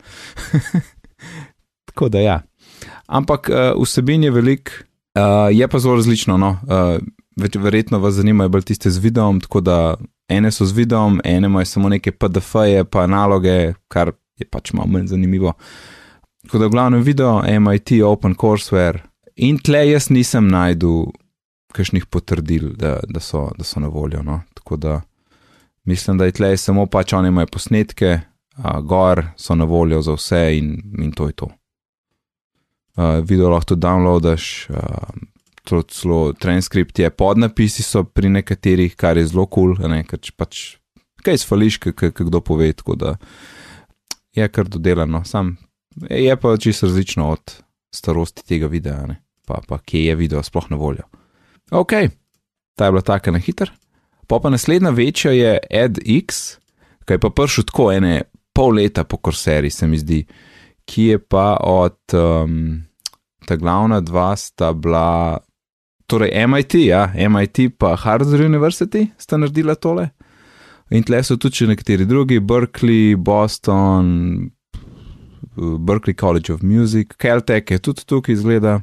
[1.91, 2.39] Tako da ja.
[3.07, 4.71] Ampak uh, vsebin je velik,
[5.19, 6.37] uh, je pa zelo različno.
[6.41, 6.55] No?
[6.63, 6.97] Uh,
[7.37, 9.77] več, verjetno vas zanimajo bolj tiste z videom, tako da
[10.31, 14.89] ene so z videom, ene imajo samo neke PDF-je, pa naloge, kar je pač malo
[14.89, 15.53] manj zanimivo.
[16.47, 19.03] Tako da v glavnem video, MIT, OpenCourseWare.
[19.45, 21.11] In tle jaz nisem najdel
[21.73, 24.21] kakšnih potrdil, da, da, so, da so na voljo.
[24.23, 24.41] No?
[24.53, 25.01] Tako da
[25.89, 28.19] mislim, da je tle samo pač oni imajo posnetke,
[28.55, 31.49] a, gor so na voljo za vse in, in to je to.
[32.93, 34.77] Uh, video lahko tudi downloadaš, uh,
[35.65, 40.33] to celo transkript je, podnapisi so pri nekaterih, kar je zelo kul, cool, ker če
[40.37, 40.61] pač
[41.25, 43.15] kaj izfališ, kaj kdo pove, tako da
[44.37, 45.55] je kar dodelano, sam
[46.09, 47.55] je pa čisto različno od
[47.93, 49.21] starosti tega videa, ne?
[49.45, 51.03] pa, pa kje je video sploh na voljo.
[51.71, 51.91] Ok,
[52.75, 53.71] ta je bila taka na hiter.
[54.27, 56.57] Pa pa naslednja večja je EdX,
[57.05, 58.21] ki je pa prišel tako ene
[58.53, 60.23] pol leta po korseri, se mi zdi,
[60.85, 62.83] ki je pa od um,
[63.45, 65.39] ta glavna dva sta bila,
[66.07, 70.09] torej MIT, ja, MIT pa Harvard University sta naredila tole.
[70.93, 74.51] In tle so tudi nekateri drugi, Berkeley, Boston,
[75.55, 78.81] Berkeley College of Music, Caltech je tudi tukaj izgleda,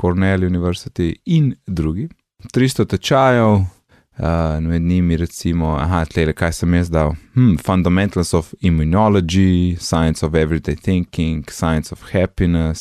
[0.00, 2.08] Cornell University in drugi.
[2.54, 7.12] 300 tečajev, uh, med njimi recimo, aha, tle, kaj sem jaz dal.
[7.34, 12.80] Hmm, Fundamentals of Immunology, Science of Everyday Thinking, Science of Happiness,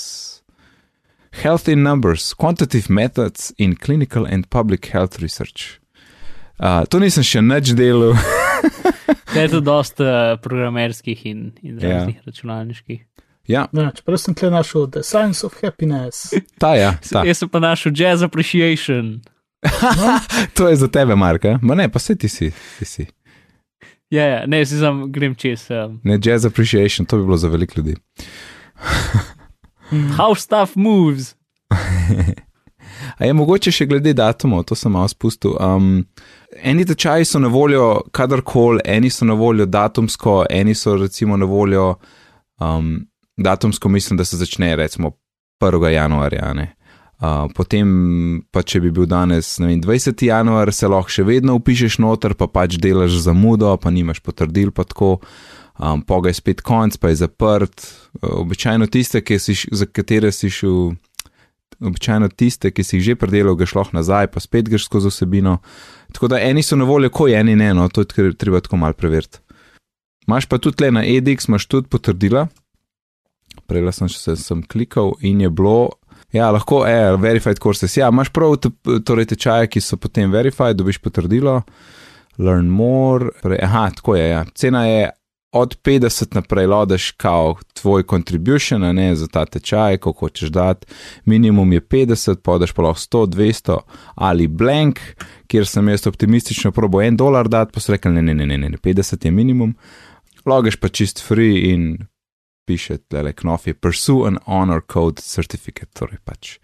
[1.44, 5.80] Health in Numbers, Quantitative Methods in Clinical and Public Health Research.
[6.60, 8.16] Uh, to nisem še nič delal.
[9.36, 12.00] Je to dosta programerskih in, in Ja.
[12.00, 12.26] raznih yeah.
[12.26, 13.06] računalniških.
[13.50, 16.30] Ja, Ja, čeprav sem tle našel The Science of Happiness.
[16.62, 17.26] ta ja, ta.
[17.26, 19.20] Jaz sem pa našel Jazz Appreciation.
[20.56, 21.58] To je za tebe, Marka.
[21.62, 22.52] Ma ne, pa se ti si.
[22.80, 23.06] Ti si.
[24.10, 25.68] Ja, ja, ne, si sam grem čez.
[25.70, 27.96] Um, Ne, jazz appreciation, to bi bilo za veliko ljudi.
[30.18, 31.36] how stuff moves.
[33.20, 35.54] A je mogoče še glede datumov, to sem malo spustil.
[35.60, 36.06] Um,
[36.64, 41.46] eni tečaji so na voljo kadarkoli, eni so na voljo datumsko, eni so recimo na
[41.46, 41.96] voljo
[42.60, 43.06] um,
[43.40, 45.12] datumsko, mislim, da se začne recimo
[45.62, 45.88] 1.
[45.88, 46.54] januarja.
[46.54, 46.76] ne.
[47.20, 47.90] Uh, potem
[48.52, 50.22] pa, če bi bil danes ne vem, 20.
[50.24, 54.88] januar, se lahko še vedno upišeš noter, pa pač delaš zamudo, pa nimaš potrdil, pa
[54.88, 55.18] tako.
[55.80, 57.84] Um, Poga je spet konc, pa je zaprt.
[58.20, 60.96] Uh, običajno tiste, si, za katere si šel
[61.80, 65.58] običajno tiste, ki si jih že predelal, greš lahko nazaj, pa spet greš skozi vsebino.
[66.16, 68.60] Tako da eni so na voljo, ko je eni ne, no, to je tr- treba
[68.64, 69.40] tako mal preveriti.
[70.28, 72.48] Imaš pa tudi le na edX, imaš tudi potrdila.
[73.70, 75.92] Prej sem, se, sem klikal in je bilo,
[76.34, 77.98] ja, lahko, e, verified courses.
[77.98, 81.62] Ja, imaš prav, t- torej tečaje, ki so potem verified, dobiš potrdilo,
[82.42, 83.32] learn more.
[83.44, 84.44] Prej, aha, tako je, ja.
[84.58, 85.10] Cena je
[85.52, 90.88] od 50 naprej, lodeš kao tvoj contribution, ne za ta tečaj, koliko hočeš dati.
[91.26, 93.78] Minimum je 50, podaš pa lahko 100, 200
[94.16, 95.00] ali blank,
[95.48, 98.70] kjer sem jaz optimistično probo en dolar dati, pa so rekli, ne, ne, ne, ne,
[98.70, 99.76] ne, 50 je minimum.
[100.46, 101.98] Logeš pa čist free in
[102.70, 106.58] piše, le knof je pursue an honor code certificate, torej pač,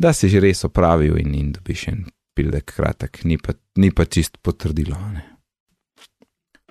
[0.00, 4.06] da si že res opravil in, in dobiš en pildek kratek, ni pa, ni pa
[4.08, 4.96] čist potrdilo.
[4.96, 5.26] a Ne.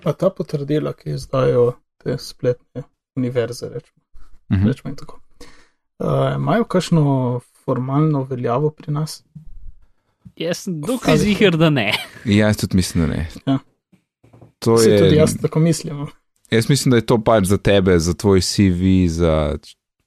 [0.02, 2.82] Pa ta potrdila, ki izdajo te spletne
[3.16, 4.00] univerze, rečemo,
[4.50, 4.66] Mhm.
[4.66, 5.20] rečemo in tako.
[6.02, 7.02] Uh, imajo kakšno
[7.64, 9.20] formalno veljavo pri nas?
[10.36, 11.92] Jaz sem dokaj ziger, da ne.
[12.24, 13.28] Ja, jaz tudi mislim, da ne.
[13.46, 13.58] Ja.
[14.58, 16.06] To Vsi je, tudi jaz tako mislim.
[16.52, 19.56] Jaz mislim, da je to pač za tebe, za tvoj CV, za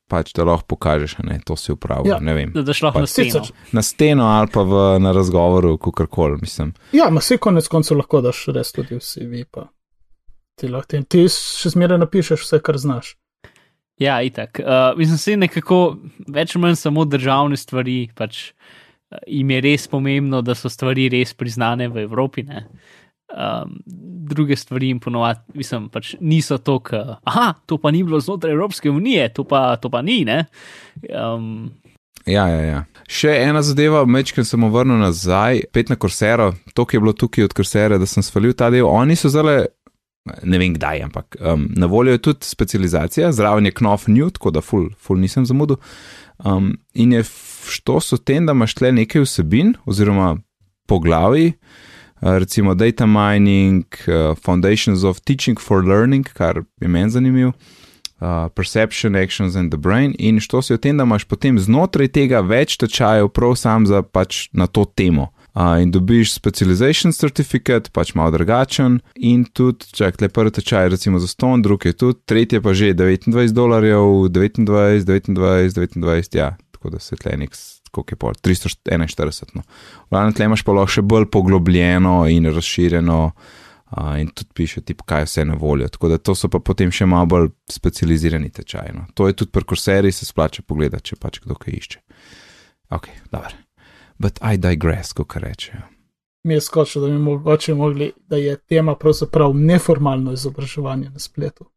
[0.05, 2.07] pač, da lahko pokažeš, a ne, to si upravil.
[2.07, 2.19] Ja.
[2.19, 2.51] Ne vem.
[2.53, 3.29] Da daš lahko Pa na sceno.
[3.41, 6.73] sicer- Na steno ali pa v, na razgovoru, kakorkoli, mislim.
[6.93, 9.43] Ja, ma se konec koncev lahko daš res tudi v CV.
[9.51, 9.65] Pa.
[10.55, 13.15] Ti, lahko, ti, ti še zmeraj napišeš vse, kar znaš.
[13.97, 14.59] Ja, itak.
[14.59, 19.87] Uh, mislim, se nekako več ali manj samo državne stvari, pač uh, jim je res
[19.87, 22.43] pomembno, da so stvari res priznane v Evropi.
[22.43, 22.65] Ne?
[23.33, 23.79] Um,
[24.29, 28.89] druge stvari jim ponovadi, mislim, pač niso to, da to pa ni bilo znotraj Evropske
[28.89, 30.25] unije, to pa, to pa ni.
[30.25, 30.45] ne.
[31.09, 31.71] Um,
[32.25, 32.77] Ja, ja, ja.
[33.05, 37.45] Še ena zadeva, mečkaj sem vrnil nazaj, pet na Corsero, to, ki je bilo tukaj
[37.45, 38.87] od Corsere, da sem svalil ta del.
[38.89, 39.67] Oni so zdaj,
[40.41, 44.55] ne vem kdaj, ampak um, na voljo je tudi specializacija, zraven je Knof New, tako
[44.57, 45.77] da full, full nisem zamudil.
[46.41, 47.21] Um, in je
[47.69, 50.33] što so tem, da imaš tle nekaj vsebin, oziroma
[50.89, 51.85] poglavi, uh,
[52.25, 57.53] recimo data mining, uh, foundations of teaching for learning, kar je meni zanimivo.
[58.19, 62.07] Uh, Perception, Actions and the Brain, in što si o tem, da imaš potem znotraj
[62.07, 65.27] tega več tečajev, prav sam za pač na to temo.
[65.55, 71.19] Uh, in dobiš specialization certificate, pač malo drugačen, in tudi, čak, le prvi tečaj, recimo
[71.19, 76.89] za 100, drugi je tudi, tretji pa že 29 dolarjev, 29, 29, 29, ja, tako
[76.89, 77.55] da se tle nek,
[77.95, 79.55] koliko je pol, 341.
[79.55, 79.63] No.
[80.05, 83.21] V glavnem tle imaš pa lahko še bolj poglobljeno in razširjeno,
[83.91, 85.87] Uh, in tudi piše, tip, kaj je vse na voljo.
[85.87, 88.95] Tako da to so pa potem še malo bolj specializirani tečaji.
[88.97, 89.05] No.
[89.13, 92.01] To je tudi pri kurserji, se splača pogledati, če pač kdo kaj išče.
[92.97, 93.53] Ok, dobro.
[94.17, 95.85] But I digress, kot rečejo.
[96.45, 101.69] Mi je skočilo, da bi mogoče mogli, da je tema pravzaprav neformalno izobraževanje na spletu.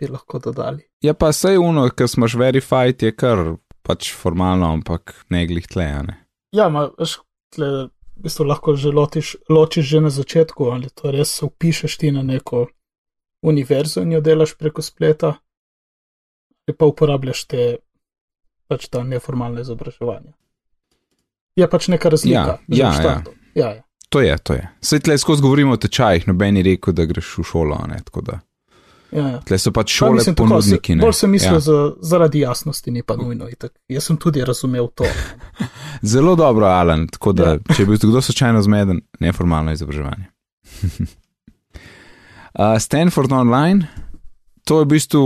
[0.00, 0.84] Bi lahko dodali.
[1.00, 5.66] Ja, pa sej uno, ker smo že verified, je kar pač formalno, ampak ne glih
[5.70, 6.16] tle, a ne.
[6.54, 7.18] Ja, ma, veš,
[7.54, 7.70] tle,
[8.16, 12.12] v bistvu lahko že lotiš, ločiš že na začetku, ali to res se upišeš ti
[12.14, 12.66] na neko
[13.42, 15.34] univerzo in jo delaš preko spleta,
[16.66, 17.62] ali pa uporabljaš te
[18.70, 20.32] pač ta neformalna izobraževanja.
[21.56, 22.60] Je pač neka razlika.
[22.68, 23.34] Ja, ja, štartu.
[23.54, 23.82] ja, ja.
[24.12, 24.64] To je, to je.
[24.84, 27.96] Sej tle skozi govorimo o tečajih, noben je rekel, da greš v šolo, ne.
[28.04, 28.40] Tako da.
[29.12, 29.40] Ja, ja.
[29.40, 31.02] Tle so pač Pa šole tako, ponudniki, se, ne.
[31.02, 31.60] bolj sem mislil Ja.
[31.60, 33.48] za, zaradi jasnosti, ni pa nujno.
[33.48, 33.72] Itak.
[33.88, 35.04] Jaz sem tudi razumel to.
[36.12, 37.58] Zelo dobro, Alan, tako da, Ja.
[37.76, 40.26] če je bil kdo slučajno zmeden, neformalno izobraževanje.
[42.58, 43.86] uh, Stanford Online,
[44.64, 45.22] to je v bistvu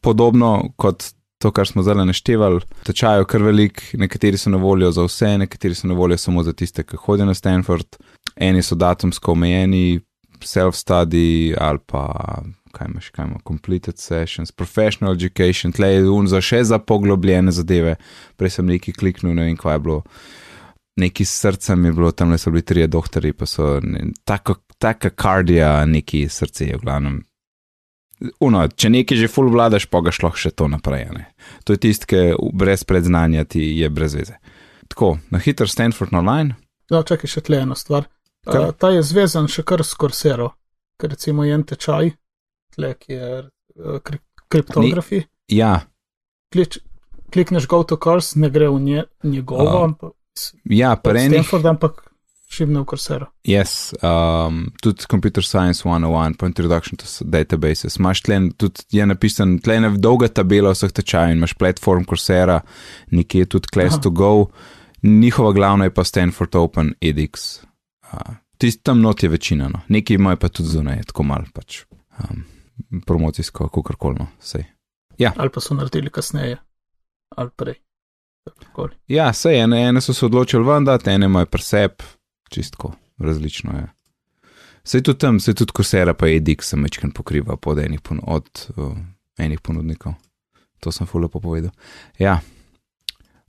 [0.00, 1.04] podobno kot
[1.38, 2.60] to, kar smo zdaj naštevali.
[2.86, 6.52] Tečajo kar velik, nekateri so na voljo za vse, nekateri so na voljo samo za
[6.52, 7.96] tiste, ki hodijo na Stanford,
[8.36, 10.00] eni so datumsko omejeni,
[10.42, 12.42] self-study ali pa.
[12.72, 17.52] Kaj imaš, kaj imaš, completed sessions, professional education, tle je un za še za poglobljene
[17.52, 17.98] zadeve.
[18.40, 20.00] Prej sem neki kliknil, ne vem, kaj je bilo
[20.96, 24.54] neki s srcem je bilo, tam le so bili trije doktori, pa so ne, tako,
[24.78, 27.20] taka kardija, neki srce je v glavnem.
[28.40, 31.08] Uno, če nekaj že full vladaš, pa ga šlo še to naprej.
[31.10, 31.24] Ne.
[31.66, 34.38] To je tisto, ki brez predznanja ti je brez veze.
[34.92, 36.54] Tako, na hiter Stanford Online.
[36.92, 38.06] No, čakaj še tle ena stvar.
[38.46, 38.60] Kaj?
[38.60, 40.52] Uh, ta je zvezan še kar s Corsero,
[41.00, 42.12] ker recimo je en tečaj,
[42.74, 45.24] tle, ki je uh, kri, kriptografi.
[45.52, 45.80] Ja,
[46.52, 46.78] Klič,
[47.32, 49.84] klikneš Go to Course, ne gre v nje, njegovo, A.
[49.84, 50.12] ampak
[50.64, 51.40] ja od prenih.
[51.40, 52.02] Stanford, ampak
[52.52, 53.26] šibne v Corsero.
[53.48, 57.96] Yes, um, tudi Computer Science 101, pa Introduction to Databases.
[57.96, 62.60] Imaš tle, tudi je napisan, tle je dolga tabela vseh tečajev in imaš platform Coursera,
[63.10, 64.02] nekje tudi Class Aha.
[64.04, 64.52] to Go,
[65.02, 67.64] njihova glavna je pa Stanford Open edX.
[68.12, 69.80] Uh, Tist tam not je večina, no.
[69.88, 71.82] nekaj imajo pa tudi zunaj, tako mal pač.
[72.20, 72.44] Um,
[73.06, 74.64] promocijsko, kako koli, no, sej.
[75.36, 76.56] Ali pa so naredili kasneje,
[77.36, 77.74] ali prej.
[78.44, 78.96] Kakorkoli.
[79.08, 82.02] Ja, sej, ene, ene so se odločili ven, da ene imajo presep,
[82.50, 83.86] čistko, različno je.
[84.84, 88.48] Sej tudi tam, sej tudi Coursera pa edX sem večkrat pokrival pod enih, pon od
[88.76, 88.96] uh,
[89.38, 90.16] enih ponudnikov.
[90.82, 91.70] To sem fulno povedal.
[92.18, 92.40] Ja.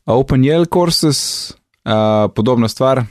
[0.05, 1.53] OpenYL courses,
[1.89, 3.01] uh, podobna stvar.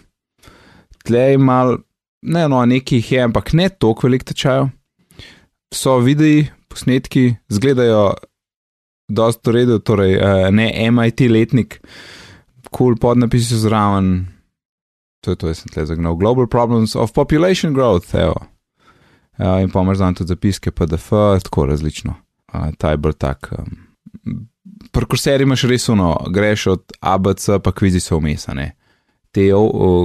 [1.03, 1.81] Tlej mal,
[2.23, 4.71] ne no, nekih je, ampak ne toliko velik tečajev.
[5.73, 8.13] So videi, posnetki, zgledajo
[9.09, 11.79] dosta v redu, torej uh, ne MIT letnik,
[12.73, 14.27] cool podnapisi so zraven.
[15.25, 16.17] To je to, jaz sem tle zagnal.
[16.21, 18.37] Global Problems of Population Growth, evo.
[19.41, 21.09] Uh, in pa imaš tam tudi zapiske PDF,
[21.45, 22.15] tako različno.
[22.53, 23.49] Uh, ta je bolj tak.
[23.57, 24.39] Um,
[24.93, 28.75] Prekurser imaš res uno, greš od ABC, pa kvizi so vmesane.
[29.33, 29.47] Te,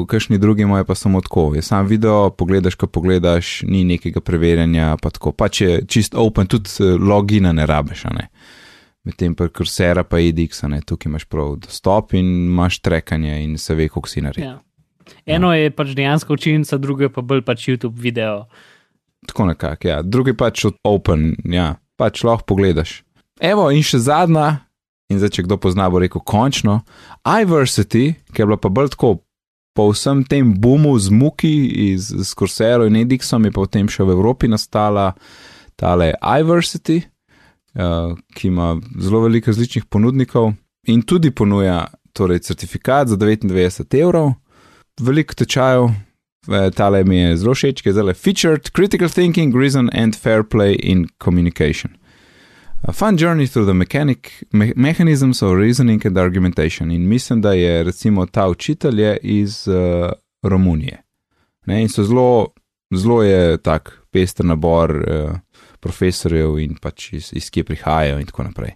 [0.07, 1.51] kakšni drugi imajo pa samo tako.
[1.55, 5.33] Je sam video, pogledaš, ko pogledaš, ni nekega preverjanja, pa tako.
[5.35, 8.29] Pa če čist open, tudi eh, logina ne rabeš, ne.
[9.07, 13.75] Medtem pa kursera pa edix, ne, tukaj imaš prav dostop in imaš trekanje in se
[13.75, 14.47] ve, koliko si naredil.
[14.47, 14.61] Ja.
[15.25, 18.45] Eno je pač dejansko učilnica, drugo je pa bolj pač YouTube video.
[19.27, 20.01] Tako nekako, ja.
[20.03, 23.01] Drugi pač od open, ja, pač lahko pogledaš.
[23.39, 24.66] Evo, in še zadnja,
[25.09, 26.81] in zdaj, če kdo pozna, bo rekel končno,
[27.23, 29.17] iVersity, ki je bila pa bolj tako
[29.77, 31.53] po vsem tem boomu z muki,
[31.93, 35.11] iz, z Coursero in Edixom, je potem še v Evropi nastala
[35.77, 37.03] tale iVersity,
[37.77, 40.55] uh, ki ima zelo veliko različnih ponudnikov
[40.89, 41.85] in tudi ponuja
[42.17, 44.33] torej, certifikat za 99 evrov
[44.99, 45.91] veliko tečajev,
[46.75, 50.73] tale mi je zelo všeč, ki je zelo featured, critical thinking, reason and fair play
[50.73, 51.96] in communication.
[52.83, 56.91] A fun journey through the mechanic, me, mechanisms of reasoning and argumentation.
[56.91, 60.11] In mislim, da je recimo ta učitelj iz uh,
[60.43, 61.03] Romunije.
[61.65, 62.47] Ne, in so zelo,
[62.95, 65.39] zelo je tak pester nabor uh,
[65.79, 68.75] profesorjev in pač iz, iz kje prihajajo in tako naprej.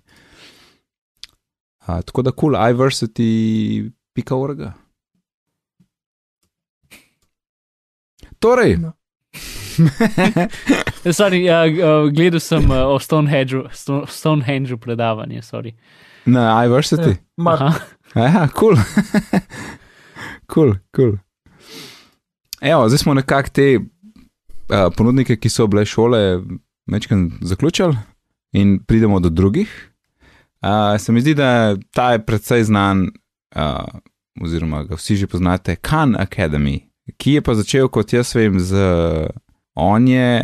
[1.87, 4.73] Uh, tako da cool, iversity, pika urga.
[8.39, 8.77] Torej.
[8.77, 8.93] No.
[11.11, 13.67] sorry, uh, uh, gledal sem uh, o Stonehengeu,
[14.07, 15.41] Stonehengeu predavanje.
[15.41, 15.75] Sorry.
[16.25, 17.17] Na iVersity.
[18.15, 18.75] Ja, kul.
[20.51, 21.17] Kul, kul.
[22.61, 26.41] Evo, zdaj smo nekako te uh, ponudnike, ki so bile šole,
[26.91, 27.95] večkrat zaključili
[28.53, 29.71] in pridemo do drugih.
[30.61, 33.07] Uh, se mi zdi, da ta je predvsej znan,
[33.55, 33.87] uh,
[34.43, 38.77] oziroma ga vsi že poznate, Khan Academy ki je pa začel, kot jaz vem, z
[39.75, 40.43] on je,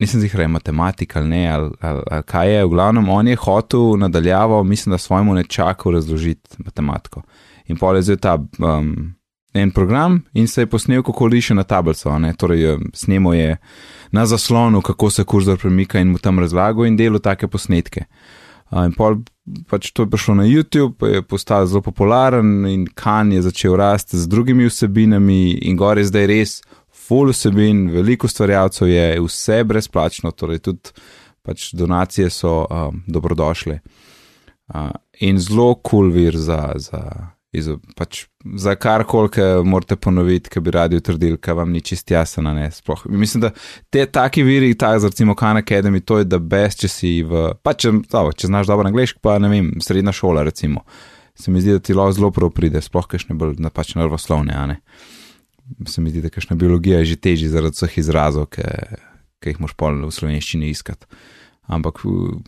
[0.00, 3.36] nisem zihar, je matematika ali ne, ali, ali, ali kaj je, v glavnem, on je
[3.36, 7.22] hotel nadaljavo, mislim, da svojemu nečaku razložiti matematiko.
[7.66, 9.14] In pol je zdaj ta um,
[9.54, 13.56] en program in se je posnel, kako riše na tablico, torej um, snemo je
[14.10, 18.04] na zaslonu, kako se kurzor premika in mu tam razlago in delo take posnetke.
[18.70, 19.16] Uh, in pol
[19.68, 24.18] pač to je prišlo na YouTube, je postal zelo popularen in kan je začel rasti
[24.18, 26.60] z drugimi vsebinami, in gor je zdaj res
[27.08, 30.92] full vsebin, veliko stvarjalcev je, vse brezplačno, torej tudi
[31.42, 33.78] pač donacije so um, dobrodošle.
[34.68, 34.90] Uh,
[35.24, 36.62] in zelo kul cool vir za.
[36.76, 37.02] za
[37.48, 37.64] Iz,
[37.96, 38.26] pač
[38.60, 39.30] za kar koli
[39.64, 42.52] morate ponoviti, ki bi radi utrdili, kaj vam ni čist jasno.
[43.08, 43.50] Mislim, da
[43.90, 47.54] te taki viri, za recimo Khan Academy, to je da best, če si v.
[47.64, 50.84] Pa če, dobro, če znaš dobro angliško, pa ne vem, srednja šola, recimo.
[51.34, 54.66] Se mi zdi, da ti lahko zelo prav pride, sploh kakšne bolj napač nervoslovne, a
[54.68, 54.82] ne.
[55.86, 59.74] Se mi zdi, da kakšna biologija je že težji zaradi vseh izrazov, ki jih moš
[59.78, 61.06] pol v slovenščini iskati.
[61.68, 62.38] Ampak, uh,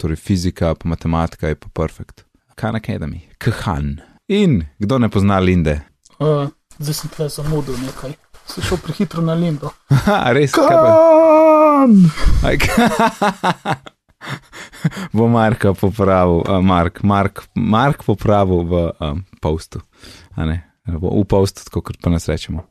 [0.00, 2.24] torej fizika, pa matematika je pa perfekt.
[2.58, 4.00] Khan Academy, Khan.
[4.28, 5.80] In kdo ne pozna Linde?
[6.18, 8.12] Uh, zdaj sem tle zamudil nekaj,
[8.46, 9.70] si šel prehitro na Lindo.
[10.36, 11.90] Res, Khan!
[15.16, 19.80] Bo Mark popravil, uh, Mark, Mark, Mark popravil v um, postu,
[20.86, 22.64] v postu, kot pa nas rečemo.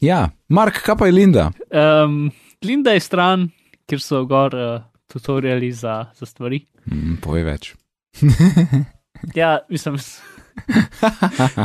[0.00, 1.50] Ja, Mark, kaj pa je Linda?
[1.74, 2.30] Um,
[2.64, 3.48] Linda je stran,
[3.88, 6.62] kjer so gor uh, tutoriali za, za stvari.
[6.86, 7.74] Mm, Povej več.
[9.34, 9.96] Ja, mislim.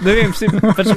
[0.06, 0.88] ne vem, si, pač,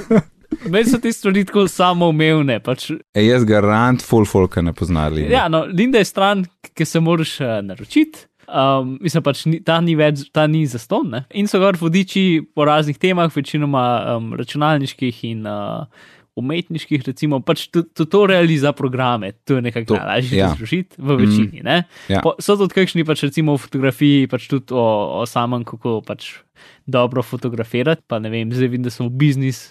[0.70, 2.60] meni so te stvari tako samoumevne.
[2.64, 2.90] Pač.
[3.12, 5.26] E, jaz ga rand, full folk ne poznali.
[5.32, 8.24] Ja, no, Linda je stran, ki se moraš uh, naročiti.
[8.46, 11.22] Um, mislim pač, ta ni več, ta ni zaston.
[11.34, 15.88] In so gor vodiči po raznih temah, večinoma um, računalniških in uh,
[16.36, 20.50] umetniških, recimo, pač tutoriali za programe, to je nekako najlažje ja.
[20.52, 21.62] zložiti v večini.
[21.64, 21.84] Mm.
[22.12, 22.20] Ja.
[22.20, 24.84] Po, so tudi kakšni, pač recimo v fotografiji, pač tudi o,
[25.16, 26.36] o samem, kako pač
[26.84, 28.04] dobro fotografirati.
[28.06, 29.70] Pa ne vem, zdaj vidim, da smo v biznis,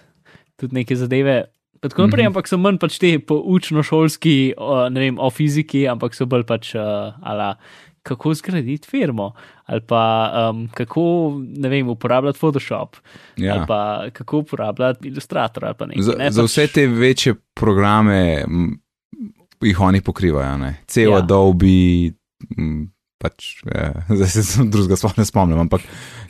[0.57, 1.45] tudi neke zadeve.
[1.85, 2.33] Tako naprej, mm -hmm.
[2.33, 4.57] ampak so manj pač te poučno-šolski,
[4.89, 7.55] ne vem, o fiziki, ampak so bolj pač, uh, ala,
[8.05, 9.31] kako zgraditi firmo,
[9.65, 12.95] ali pa um, kako, vem, uporabljati Photoshop,
[13.37, 13.53] ja.
[13.53, 15.63] ali pa kako uporabljati Illustrator.
[15.63, 16.51] Nekaj, za, ne, za pač...
[16.51, 18.45] vse te večje programe
[19.61, 20.75] jih oni pokrivajo, ne?
[20.87, 21.23] cel ja.
[21.23, 22.13] Adobe,
[23.17, 25.87] pač, ja, zdaj se drugega sploh ne spomnim, ampak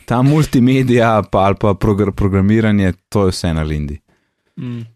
[0.08, 4.00] ta multimedija pa, ali pa progr programiranje, to je vse na Lindi.
[4.56, 4.86] Mm.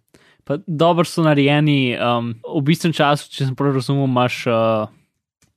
[0.67, 4.47] Dobro so narejeni, um, v bistvu času, če sem prav razumel, imaš.
[4.49, 4.97] Uh,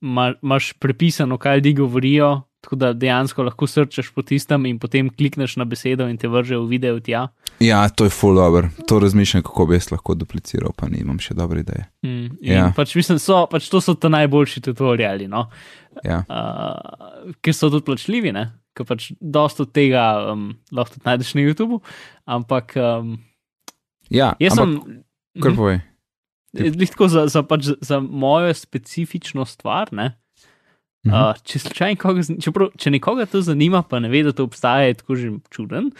[0.04, 2.30] imaš prepisano, kaj ljudje govorijo,
[2.60, 6.56] tako da dejansko lahko srčeš po tistem in potem klikneš na besedo in te vrže
[6.56, 7.28] v video tja.
[7.60, 8.68] Ja, to je full dobro.
[8.88, 11.86] To razmišljam, kako bi jaz lahko dupliciral, pa nimam še dobre ideje.
[12.06, 12.70] Mm, ja.
[12.76, 15.46] pač mislim, so, pač to so ti najboljši tutoriali, no?
[16.04, 16.24] ja.
[16.28, 18.48] uh, ker so tudi plačljivi, ne?
[18.74, 21.80] ker pač dosta od tega um, lahko tudi najdeš na YouTubu.
[22.26, 23.16] Ampak um,
[24.12, 25.42] Ja, jaz ampak, sem.
[25.42, 25.78] kar povej.
[25.80, 25.93] Lih
[26.86, 29.92] tako za, za, pač za- mojo specifično stvar.
[29.92, 30.14] Ne?
[31.06, 31.14] Mhm.
[31.14, 34.86] Uh, če, slučajno koga, čeprav, če nekoga to zanima, pa ne ve, da to obstaja,
[34.88, 35.90] je tako že čuden.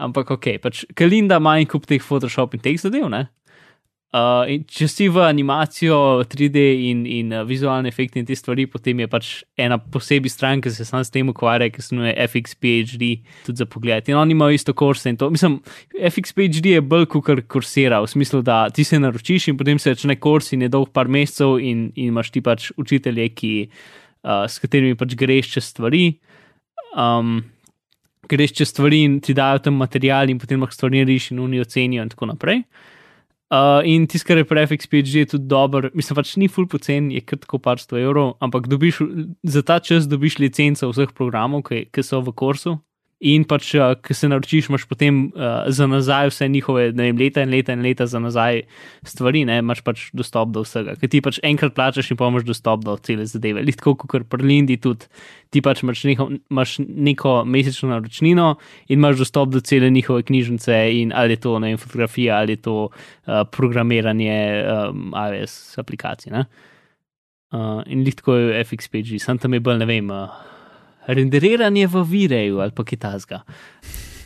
[0.00, 3.10] Ampak ok, pač Kalinda ima en kup teh Photoshop in teh zadev.
[3.12, 3.26] ne.
[4.14, 5.96] Uh, če si v animacijo,
[6.30, 10.62] 3D in, in uh, vizualne efekte in te stvari, potem je pač ena posebej stran,
[10.62, 13.08] ki se sam s tem ukvarja, ki se imenuje FXPHD,
[13.48, 14.06] tudi za pogled.
[14.12, 15.32] In oni imajo isto kurse in to.
[15.34, 15.56] Mislim,
[15.98, 20.14] FXPHD je bolj kot kursira, v smislu, da ti se naročiš in potem se začne
[20.22, 24.62] kurs in je dolg par mesecev in, in imaš ti pač učitelje, ki, uh, s
[24.62, 26.06] katerimi pač greš čez stvari.
[26.94, 27.40] Um,
[28.30, 31.66] greš čez stvari in ti dajo tam material, in potem lahko stvari rešiš in oni
[31.66, 32.62] ocenijo, in tako naprej.
[32.62, 32.90] Uh,
[33.84, 37.22] in tisto, kar je pri FXPG, je tudi dober, mislim pač ni full pocen, je
[37.24, 39.02] kar tako par sto evrov, ampak dobiš,
[39.42, 42.78] za ta čas dobiš licenco vseh programov, ki, ki so v kursu.
[43.24, 47.20] In pač, uh, ki se naučiš, imaš potem uh, za nazaj vse njihove, ne vem,
[47.22, 48.62] leta in leta in leta za nazaj
[49.08, 50.92] stvari, ne, imaš pač dostop do vsega.
[51.00, 53.64] Ker ti pač enkrat plačaš in pa imaš dostop do cele zadeve.
[53.64, 55.08] Lihko, kot pri Lindi, tudi
[55.54, 58.54] ti pač imaš neko, imaš neko mesečno naročnino
[58.90, 62.58] in imaš dostop do cele njihove knjižnice in ali je to ne vem, fotografija ali
[62.58, 66.32] je to uh, programiranje um, iOS aplikacij.
[66.34, 66.44] Ne?
[67.54, 70.10] Uh, in lihko je FXPG, sem tam je bolj ne vem.
[70.10, 70.53] Uh,
[71.06, 73.42] Renderiranje v vireju ali pa kitajska.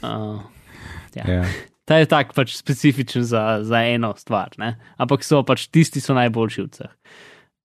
[0.02, 0.40] Uh,
[1.14, 1.24] ja.
[1.26, 1.44] Ja.
[1.88, 4.76] Ta je tak pač specifičen za, za eno stvar, ne?
[5.00, 6.92] ampak so pač tisti, so najboljši od vseh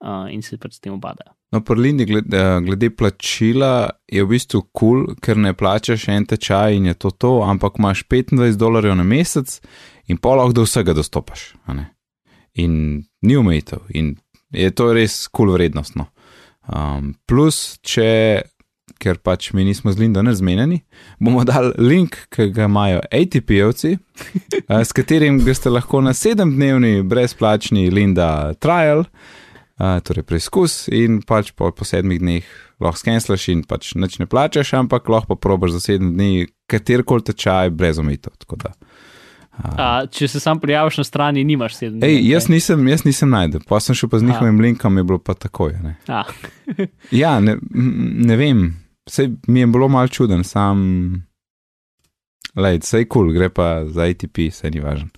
[0.04, 1.34] uh, in se pač s tem obadajo.
[1.54, 6.26] No, pri Lindi glede, glede plačila je v bistvu kul, cool, ker ne plačaš en
[6.26, 9.60] tečaj in je to to, ampak imaš 25 dolarjev na mesec
[10.10, 11.54] in pol lahko do vsega dostopaš.
[12.58, 14.16] In ni omejitev in
[14.54, 16.10] je to res kul cool vrednostno.
[16.64, 18.42] Um, plus, če,
[19.04, 20.80] ker pač mi nismo z Lindo nezmenjeni,
[21.20, 27.90] bomo dali link, ki ga imajo ATP-ovci, eh, s katerim ste lahko na sedemdnevni brezplačni
[27.92, 29.08] Linda trial.
[29.74, 34.28] Uh, torej, preizkus in pač po, po sedmih dneh lahko skenslaš in pač nič ne
[34.30, 38.38] plačaš, ampak lahko pa probaš za sedem dni katerkoli tečaj brez omejitev.
[38.62, 38.76] da.
[39.54, 41.98] A, če se sam prijaviš na strani, nimaš sedem.
[42.06, 42.56] Ej, dni, jaz ne?
[42.56, 45.76] nisem, jaz nisem najdel, pa sem šel pa z njihovim linkom, je bilo pa takoj.
[45.84, 45.96] Ne?
[46.08, 46.24] A,
[47.12, 47.58] Ja, ne,
[48.30, 48.66] ne vem,
[49.06, 50.78] vse mi je bilo mal čuden, sam.
[52.56, 55.10] Lej, vse je kul, cool, gre pa za ATP, vse ni važno.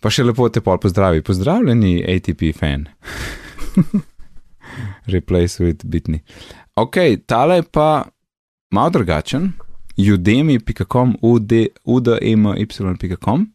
[0.00, 2.86] Pa še lepo te pol pozdravi, pozdravljeni ATP fan.
[5.14, 6.22] Replace with bitni.
[6.80, 6.96] Ok,
[7.28, 8.08] tale je pa
[8.72, 9.52] mal drugačen,
[10.00, 11.16] udemy.com,
[11.84, 13.46] udemy.com,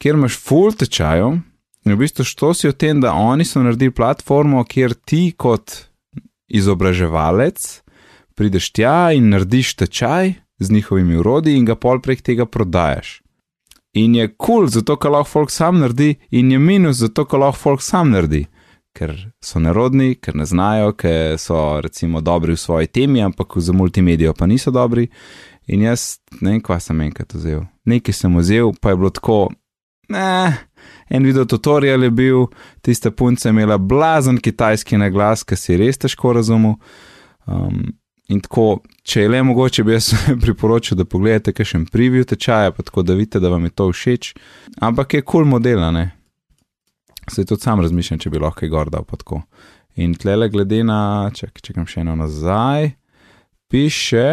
[0.00, 1.36] kjer imaš full tečajev
[1.84, 5.72] in v bistvu što si o tem, da oni so naredili platformo, kjer ti kot
[6.48, 7.82] izobraževalec
[8.40, 13.18] prideš tja in narediš tečaj z njihovimi urodji in ga pol prek tega prodajaš.
[13.92, 17.42] In je kul, cool, zato ker lahko folk sam naredi, in je minus, zato ker
[17.42, 18.46] lahko folk sam naredi.
[18.96, 19.12] Ker
[19.44, 24.32] so nerodni, ker ne znajo, ker so recimo dobri v svoji temi, ampak za multimedijo
[24.32, 25.10] pa niso dobri.
[25.68, 27.66] In jaz ne vem, kva sem enkrat vzel.
[27.84, 29.38] Nekaj sem vzel, pa je bilo tako,
[30.08, 30.56] ne,
[31.10, 32.46] en video tutorial je bil,
[32.80, 36.78] tista punca je imela blazen kitajski naglas, ki si res težko razumel.
[37.46, 37.99] Um,
[38.30, 40.12] in tako, če je le mogoče, bi jaz
[40.44, 44.32] priporočil, da pogledate kakšen preview tečaja, pa tako da vidite, da vam je to všeč.
[44.80, 46.10] Ampak je kul cool model, ne?
[47.30, 49.42] Se tudi sam razmišljam, če bi lahko kaj gor dal pa tako.
[50.00, 52.92] In tlele glede na, čak, čakam še eno nazaj,
[53.70, 54.26] piše.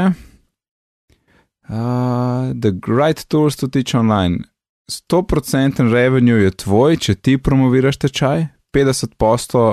[1.67, 4.45] Uh, the right tools to teach online.
[4.87, 9.63] 100% revenue je tvoj, če ti promoviraš tečaj, 50%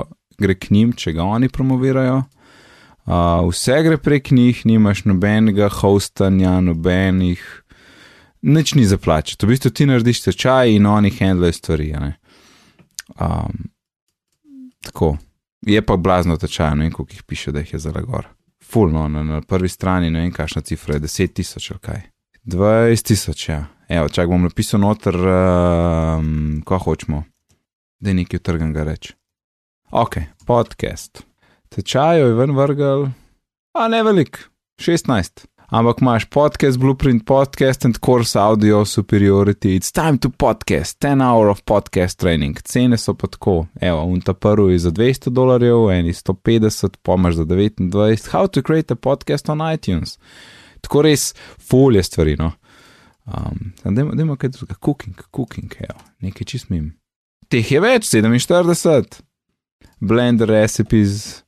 [0.42, 2.24] gre k njim, če ga oni promovirajo.
[3.48, 7.42] Vse gre prek njih, nimaš nobenega hostanja, nobenih,
[8.42, 9.46] nič ni za plačati.
[9.46, 11.92] V bistvu ti narediš tečaj in oni handlajo stvari.
[13.20, 13.68] Um,
[14.80, 15.16] tako,
[15.60, 18.26] je pa blazno tečaj, ne vem, koliko jih piše, da jih je zelo gor.
[18.64, 22.00] Fulno, na, na prvi strani ne vem, kakšna cifra je 10 tisoč ali kaj.
[22.44, 23.64] 20 tisoč, ja.
[23.88, 27.24] Evo, čak bom napisal noter, um, ko hočemo,
[28.00, 29.12] da je nekaj utrgan ga reči.
[29.92, 31.33] Ok, podcast.
[31.74, 33.08] Tečajo je ven vrgel,
[33.74, 34.38] a ne velik,
[34.78, 35.46] 16.
[35.66, 39.74] Ampak imaš podcast, blueprint podcast and course audio superiority.
[39.74, 42.60] It's time to podcast, 10 hour of podcast training.
[42.62, 47.34] Cene so pa tako, evo, un ta prvi je za 200 dolarjev, eni 150, pomaž
[47.34, 48.30] za 29.
[48.30, 50.18] How to create a podcast on iTunes.
[50.80, 52.52] Tako res, folje stvari, no.
[53.26, 53.72] Um,
[54.14, 56.92] Dajmo kaj drugega, cooking, cooking, evo, nekaj čist mim.
[57.48, 59.22] Teh je več, 47.
[60.00, 61.43] Blender recipes,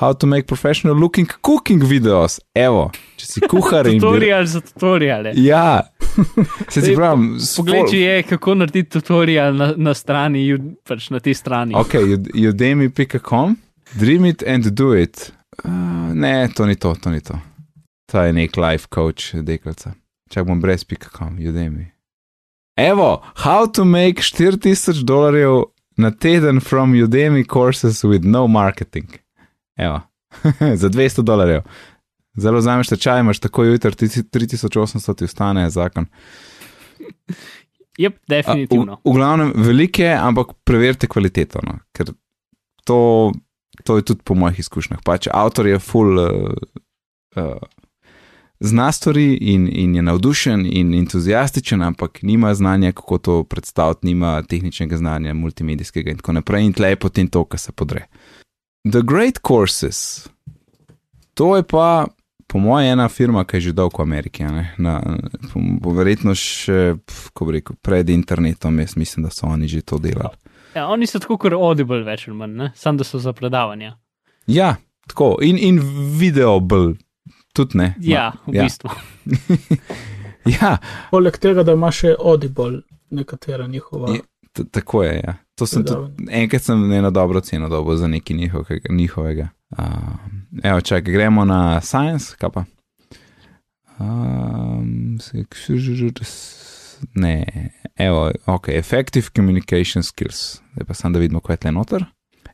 [0.00, 2.38] how to make professional looking cooking videos.
[2.54, 3.98] Evo, če si kuhar in.
[4.02, 5.32] Tutorial za tutoriale.
[5.36, 5.82] Ja,
[6.72, 7.36] se ti pravim.
[7.56, 10.44] Poglej, če je kako narediti tutorial na, na strani,
[10.86, 11.76] pač na tej strani.
[11.76, 11.98] Ok,
[12.36, 13.56] udemy.com,
[13.96, 15.30] dream it and do it.
[15.64, 17.38] Uh, ne, to ni to, to ni to.
[18.12, 19.96] To je nek life coach, deklica.
[20.30, 21.92] Čak bom brez.com, udemy.
[22.76, 25.62] Evo, how to make 4000 dolarjev
[25.96, 29.08] na teden from Udemy courses with no marketing.
[29.76, 30.00] Evo,
[30.82, 31.62] za 200 dolarjev.
[32.36, 36.06] Zelo vzameš tečaj, imaš tako jutri 3800 ti ostane zakon.
[37.98, 38.98] Jep, A, definitivno.
[39.04, 42.12] V, v glavnem, veliko je, ampak preverite kvaliteto, no, ker
[42.84, 43.32] to,
[43.84, 45.00] to je tudi po mojih izkušnjah.
[45.04, 46.20] Pač avtor je full.
[46.20, 46.52] Uh,
[47.36, 47.56] uh,
[48.60, 54.42] Zna stvari in, in je navdušen in entuzijastičen, ampak nima znanja, kako to predstaviti, nima
[54.42, 58.06] tehničnega znanja, multimedijskega in tako naprej, in tle je potem to, kar se podre.
[58.90, 60.28] The Great Courses,
[61.34, 62.06] to je pa,
[62.46, 64.44] po mojem, ena firma, ki je že dolgo v Ameriki,
[64.78, 65.00] na,
[65.52, 69.66] po, po verjetno še, pf, ko bi rekel, pred internetom, jaz mislim, da so oni
[69.68, 70.38] že to delali.
[70.76, 72.70] Ja, oni so tako kot Audible, več ali manj, ne?
[72.76, 73.96] samo da so za predavanja.
[74.46, 74.76] Ja,
[75.10, 75.80] tako in, in
[76.18, 76.94] video bolj,
[77.58, 77.94] tudi ne.
[78.00, 78.68] Ja, v ja.
[78.68, 78.90] bistvu.
[80.46, 80.76] Ja,
[81.10, 84.12] Poleg tega, da ima še Audible, nekatera njihova.
[84.14, 85.16] Je- tako je.
[85.18, 85.34] Ja.
[85.56, 88.88] To sem tudi, enkrat sem eno dobro ceno dobil za nekaj njihovega.
[88.90, 89.48] njihovega.
[89.70, 89.86] Uh,
[90.62, 92.64] evo, čakaj, gremo na science, kaj pa.
[93.98, 95.18] Um,
[97.14, 97.44] ne,
[97.96, 100.60] evo, ok, effective communication skills.
[100.74, 102.04] Zdaj pa sem da vidimo, kaj je tle noter.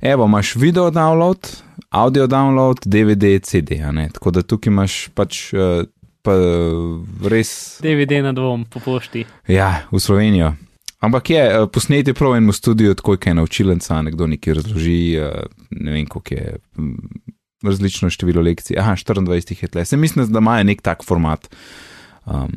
[0.00, 3.70] Evo, imaš video download, audio download, DVD, CD.
[4.12, 5.84] Tako da tukaj imaš pač uh,
[6.22, 6.32] pa
[7.30, 7.78] res.
[7.82, 9.26] DVD na dvom po pošti.
[9.48, 10.54] Ja, v Slovenijo.
[11.02, 15.92] Ampak je, eh, posneti prav enemu studiu, tako je naučilenca, nekdo nekaj razloži, eh, ne
[15.92, 16.94] vem, koliko je mm,
[17.62, 18.78] različno število lekcij.
[18.78, 19.84] Aha, 24 jih je tle.
[19.84, 21.48] Se mislim, da imajo nek tak format.
[22.24, 22.52] Um,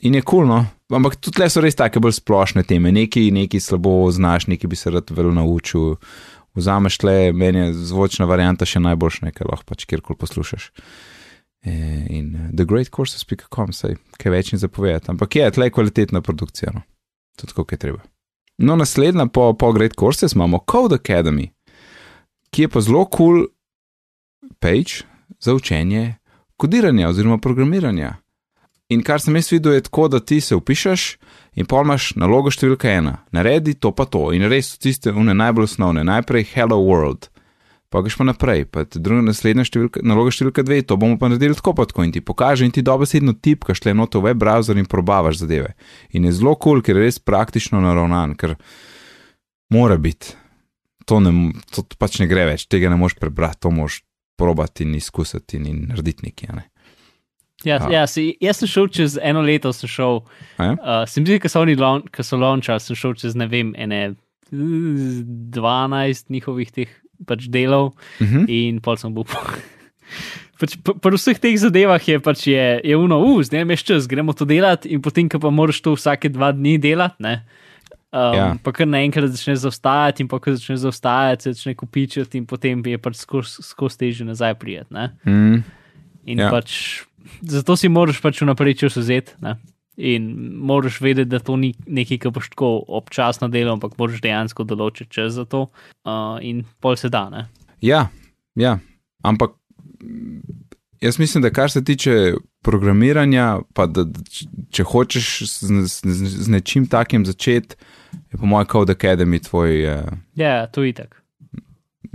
[0.00, 0.64] in je kul, cool.
[0.92, 2.92] Ampak tudi tle so res take bolj splošne teme.
[2.92, 5.96] Nekaj, nekaj slabo znaš, nekaj bi se rad vel naučil.
[6.54, 10.70] Vzameš tle, meni je zvočna varianta še najboljša, nekaj lahko pač kjerkoli poslušaš.
[11.64, 15.10] Eh, In eh, thegreatcourses.com, sej kaj več ni zapovedati.
[15.12, 16.72] Ampak je, tle je kvalitetna produkcija.
[16.72, 16.84] No
[17.36, 18.02] tudi kako je treba.
[18.58, 21.48] No, naslednja po, po Great Courses imamo Code Academy,
[22.50, 23.46] ki je pa zelo cool
[24.58, 25.04] page
[25.40, 26.14] za učenje
[26.56, 28.16] kodiranja oziroma programiranja.
[28.88, 31.16] In kar sem jaz videl, je tako, da ti se upišeš
[31.54, 35.34] in pa imaš nalogo številka ena, naredi to pa to in res so tiste une
[35.34, 37.33] najbolj osnovne, najprej Hello World.
[37.94, 41.54] Pa greš pa naprej, pa druga naslednja številka, naloga številka dve, to bomo pa naredili
[41.54, 44.74] tako pa tako in ti pokaže in ti dobesedno tipkaš tle noto v web browser
[44.80, 45.76] in probavaš zadeve.
[46.10, 48.56] In je zelo kul, cool, ker je res praktično naravnan, ker
[49.70, 50.34] mora biti.
[51.06, 54.00] To, ne, to pač ne gre več, tega ne moš prebrati, to moš
[54.40, 56.50] probati in izkusiti in, in narediti nekaj.
[56.50, 56.66] Ne?
[57.62, 57.92] Ja, A.
[57.94, 60.24] ja si, jaz sem šel čez eno leto, sem šel,
[60.58, 60.74] A ja?
[60.74, 63.46] uh, se mi zdi, ko so oni laun- ko so launchali, sem šel čez ne
[63.46, 64.18] vem, ene eh,
[64.50, 66.90] 12 njihovih teh
[67.26, 68.44] pač delov Uh -huh.
[68.48, 69.24] in pol sem bil.
[70.54, 74.32] Pač, pri vseh teh zadevah je pač je, je uno, uh, zdaj imaš čas, gremo
[74.32, 77.42] to delati, in potem, ko pa moraš to vsake dva dni delati, ne.
[78.14, 78.56] Um, Ja.
[78.62, 82.78] Pa kar naenkrat začne zaostajati, in pa ko začne zaostajati, se začne kupičiti, in potem
[82.86, 83.16] je pač
[83.60, 84.94] skozi teže nazaj prijeti.
[84.94, 85.10] ne.
[85.26, 85.64] mm,
[86.26, 86.50] In ja.
[86.50, 87.02] pač,
[87.42, 89.34] zato si moraš pač vnaprej čas vzeti.
[89.96, 94.66] In moraš vedeti, da to ni nekaj, kar boš tako občasno delal, ampak moraš dejansko
[94.66, 97.28] določiti čas za to, uh, in pol se da.
[97.30, 97.44] Ne?
[97.84, 98.08] ja,
[98.58, 98.78] ja,
[99.22, 99.54] ampak
[101.00, 102.34] jaz mislim, da kar se tiče
[102.64, 104.24] programiranja, pa da, da
[104.72, 107.76] če hočeš z, z, z, z nečim takim začeti,
[108.32, 111.20] je po mojem Code Academy tvoj uh, Ja, to je itak.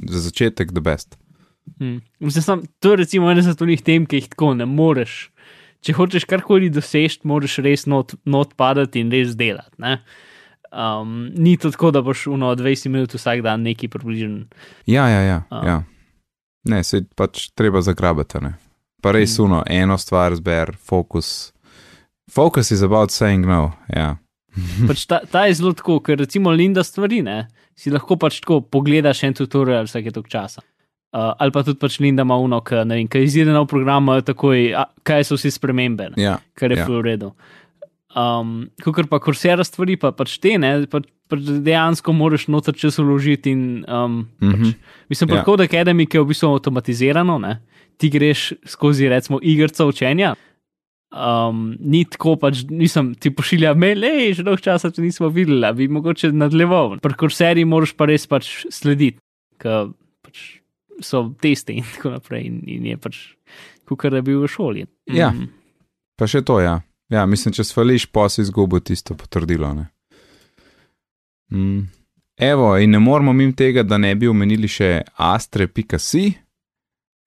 [0.08, 1.18] za začetek the best.
[1.78, 2.02] Hmm.
[2.20, 5.30] Mislim, sam, to je recimo ena od teh tem, ki jih tako ne moreš.
[5.86, 9.72] Če hočeš karkoli doseči, moraš res not, not padati in res delati.
[9.80, 10.00] Ne?
[10.72, 14.44] Um, ni to tako, da boš uno 20 minut vsak dan neki približen.
[14.86, 15.38] Ja, ja, ja.
[15.50, 15.62] A.
[15.66, 15.78] ja.
[16.70, 18.42] Ne, se pač treba zagrabati.
[18.44, 18.54] Ne?
[19.02, 19.46] Pa res Mm.
[19.46, 21.54] uno, eno stvar zber, fokus.
[22.30, 23.72] Focus is about saying no.
[23.96, 24.18] Ja.
[24.90, 28.60] Pač ta, ta je zelo tako, ker recimo Linda stvari, ne, si lahko pač tako
[28.62, 30.62] pogledaš en tutorial vsake tok časa.
[31.10, 34.60] Uh, ali pa tudi pač Linda ima uno, ki kaj izide nov program, imajo takoj,
[34.78, 36.36] a, kaj so vsi spremembe, ne, ja.
[36.54, 36.86] kar je ja.
[36.86, 37.32] v redu.
[38.14, 43.02] Um, Kukor pa kursera stvari, pa pač te, ne, pa, pa dejansko moraš noter čas
[43.02, 44.70] vložiti in um, Mhm.
[44.70, 45.44] pač, mislim, pa Ja.
[45.46, 47.58] Code Academy, ki je v bistvu avtomatizirano, ne,
[47.98, 50.36] ti greš skozi recimo igrica učenja.
[51.10, 55.66] Um, ni tako, pač nisem ti pošiljal mail, hej, že dolgo časa te nismo videli,
[55.74, 57.00] bi mogoče nadaljeval.
[57.02, 59.18] Pri kurseriji moraš pa res pač slediti,
[59.58, 59.90] ker
[60.22, 60.59] pač
[61.02, 62.46] so testi in tako naprej.
[62.48, 63.22] In, in je pač,
[63.90, 64.86] kot da bi bil v šoli.
[65.14, 65.32] Ja.
[65.36, 65.52] Mm.
[66.20, 66.80] Pa še to, ja.
[67.10, 69.72] Ja, mislim, če svališ, pa si izgubil tisto potrdilo.
[69.74, 69.88] Ne?
[71.52, 71.88] Mm.
[72.40, 76.26] Evo, in ne moramo mimo tega, da ne bi omenili še astre.si,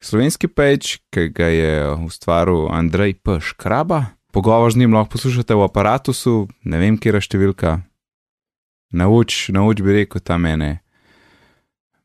[0.02, 1.72] slovenski peč, ki ga je
[2.06, 3.40] ustvaril Andrej P.
[3.40, 4.04] Škraba.
[4.32, 7.74] Pogovor z njim lahko poslušate v aparatusu, ne vem, kje je številka.
[8.96, 10.81] Nauč, nauč bi rekel ta mene.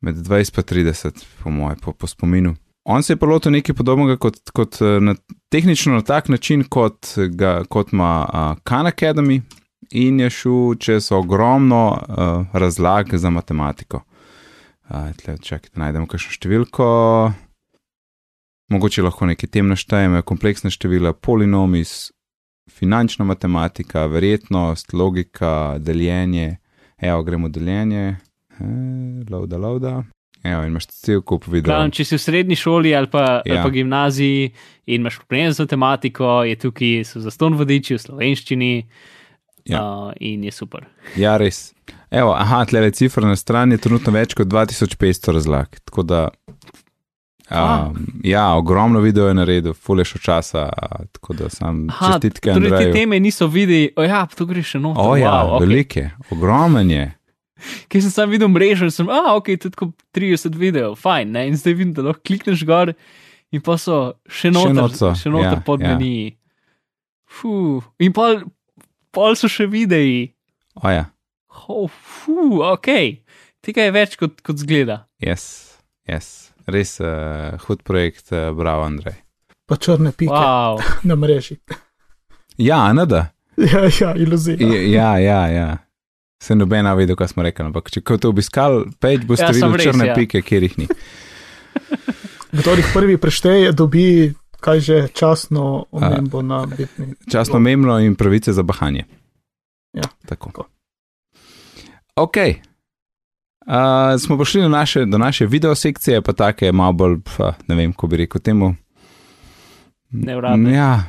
[0.08, 2.55] Med 20 in 30, po mojem, po, po spominu.
[2.88, 5.18] On se je pa lotil nekaj podobnega, kot, kot na,
[5.51, 9.41] tehnično na tak način, kot, ga, kot ima uh, Khan Academy,
[9.91, 14.01] in je šel čez ogromno uh, razlag za matematiko.
[14.89, 16.88] Uh, Čakaj, da najdemo kakšno številko.
[18.72, 21.84] Mogoče lahko nekaj tem naštejemo, kompleksne števila, polinomi,
[22.72, 26.62] finančna matematika, verjetnost, logika, deljenje.
[26.97, 28.16] Evo, gremo deljenje,
[29.30, 30.03] lauda, lauda.
[30.43, 31.74] Evo, in imaš cel kup videov.
[31.74, 33.58] Glavno, če si v srednji šoli ali pa, ja.
[33.58, 34.51] ali pa gimnaziji
[34.86, 38.74] in imaš problem z matematiko, je tukaj zaston vodiči v slovenščini
[39.68, 39.82] Ja.
[39.84, 40.86] uh, in je super.
[41.20, 41.74] Ja, res.
[42.12, 45.74] Evo, aha, tle je cifra na strani, je trenutno več kot 2500 razlag.
[45.84, 46.22] Tako da,
[47.51, 52.70] um, ja, ogromno video je naredil, fuleš časa, a, tako da sam Aha, čestitke torej
[52.70, 52.93] te Andreju.
[52.95, 55.03] teme niso videli, o ja, tu greš še noter.
[55.03, 55.68] O ja, wow, wow, okay.
[55.68, 57.05] velike, ogromen je.
[57.89, 61.47] Ker sem sam videl mrežo in sem, ah, ok, tudi tako 30 videov, fajn, ne?
[61.49, 62.93] in zdaj vidim, da lahko klikneš gor
[63.53, 65.95] in pa so še noter, not so, še noter ja, pod ja.
[65.95, 66.38] meni.
[67.28, 68.41] Fuh, in pol,
[69.16, 70.34] pol so še videi.
[70.80, 71.08] O ja,
[71.68, 72.89] Oh, fuh, ok,
[73.66, 75.08] tega je več kot, kot zgleda.
[75.24, 75.78] yes,
[76.08, 76.53] yes.
[76.68, 79.18] res uh, hud projekt, uh, bravo, Andrej.
[79.68, 80.80] Pa črne pike wow.
[81.10, 81.58] Na mreži.
[82.58, 83.32] Ja, nada.
[83.58, 84.62] Ja, ja, iluzija.
[84.86, 85.68] Ja, ja, ja.
[86.44, 89.88] Se nobena vedel, kaj smo rekli, ampak če boste obiskali peč, boste Ja, videli res,
[89.90, 90.16] črne ja.
[90.18, 90.88] pike, kjer jih ni.
[92.58, 97.14] Kdor jih prvi prešteje, dobi kaj že časno omembo na bitni.
[97.32, 99.06] Časno memlo in pravice za bahanje.
[99.94, 100.10] Ja.
[100.26, 100.50] Tako.
[100.50, 100.68] Tako.
[102.16, 102.38] Ok.
[103.68, 107.76] Uh, smo prišli do naše, do naše video sekcije, pa take malo bolj, pa, ne
[107.76, 108.76] vem, ko bi rekel temu.
[110.10, 110.74] Neuradne.
[110.74, 111.04] Ja,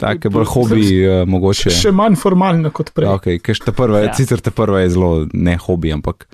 [0.00, 1.70] take bolj hobi, uh, mogoče.
[1.74, 3.08] Še manj formalno kot prej.
[3.18, 4.10] Okay, ker ta prva, Ja.
[4.10, 4.14] ja.
[4.16, 6.28] sicer ta prva je zelo ne hobi, ampak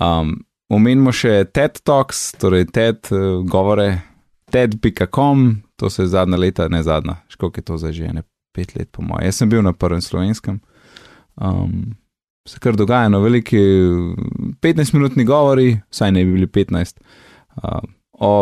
[0.00, 0.36] um,
[0.72, 4.02] omenimo še TED Talks, torej TED uh, govore,
[4.52, 8.22] TED.com, to se je zadnja leta, ne zadnja, školiko je to zdaj že, ne
[8.52, 9.24] pet let, po mojem.
[9.30, 10.60] Jaz sem bil na prvem slovenskem.
[11.40, 11.94] Um,
[12.44, 13.56] se kar dogaja, no, veliki
[14.60, 17.00] 15-minutni govori, vsaj ne bi bili 15,
[17.62, 17.88] um,
[18.20, 18.32] o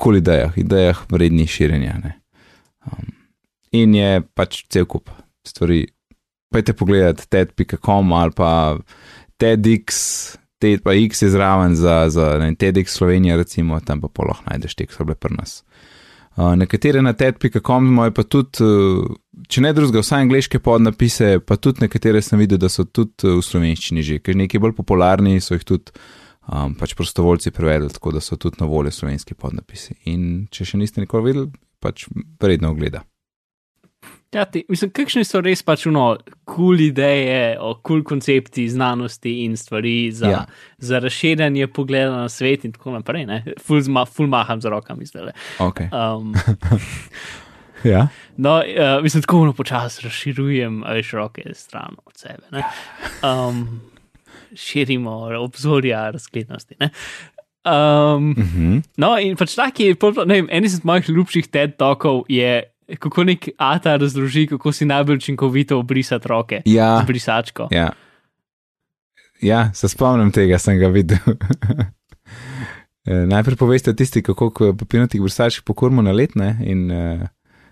[0.00, 1.98] kul idejah, idejah vrednih širjenja.
[2.00, 2.14] ne.
[2.88, 3.10] Um,
[3.76, 5.10] in je pač cel kup
[5.46, 5.86] stvari.
[6.50, 8.50] Pejte pogledat TED.com ali pa
[9.38, 9.98] TEDx,
[10.58, 14.74] TED pa X je zraven za, za ne, TEDx Slovenija, recimo, tam pa poloh najdeš
[14.74, 15.60] te, ki so bile pri nas.
[16.36, 19.06] Uh, nekatere na TED.com imajo pa tudi, uh,
[19.48, 23.38] če ne drugega, vsaj angliške podnapise, pa tudi nekatere sem videl, da so tudi uh,
[23.38, 25.94] v slovenščini že, ker neki bolj popularni so jih tudi
[26.50, 29.96] um, pač prostovoljci prevedli, tako da so tudi na voljo slovenski podnapisi.
[30.10, 31.50] In če še niste nikoli videli,
[31.82, 32.06] pač
[32.42, 33.04] vredno ogleda.
[34.32, 36.04] Ja, ti, mislim, kakšni so res pač uno,
[36.46, 40.44] kul cool ideje, kul cool koncepti znanosti in stvari za, ja.
[40.78, 43.26] Za razširjanje pogleda na svet in tako naprej.
[43.26, 43.40] ne.
[43.58, 45.32] Ful, zma, ful maham z rokami zdaj.
[45.58, 45.90] Okay.
[45.90, 46.34] Um,
[47.84, 48.08] Ja.
[48.36, 52.44] no, uh, mislim, tako no počasi razširujem veš, roke stran od sebe.
[52.50, 52.64] ne.
[53.24, 53.80] Um,
[54.54, 55.10] širimo
[55.40, 56.74] obzorja razglednosti.
[56.80, 56.90] ne.
[57.64, 58.82] Um, Uh -huh.
[58.96, 59.94] No, in pač taki,
[60.26, 62.62] ne vem, en izmed mojih ljubših TED talkov je,
[62.98, 67.00] kako nek ata razloži, kako si najbolj učinkovito obrisati roke Ja.
[67.02, 67.68] z brisačko.
[67.70, 67.90] Ja.
[69.42, 71.18] ja, se spomnim tega, sem ga videl.
[73.04, 77.22] Eh, Najprej poveste tisti, kako ko papirnatih brisačk pokurmo na let ne, in uh,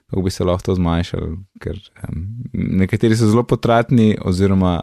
[0.09, 1.29] kako bi se lahko to zmanjšalo.
[1.61, 1.77] Ker
[2.09, 4.79] um, nekateri so zelo potratni, oziroma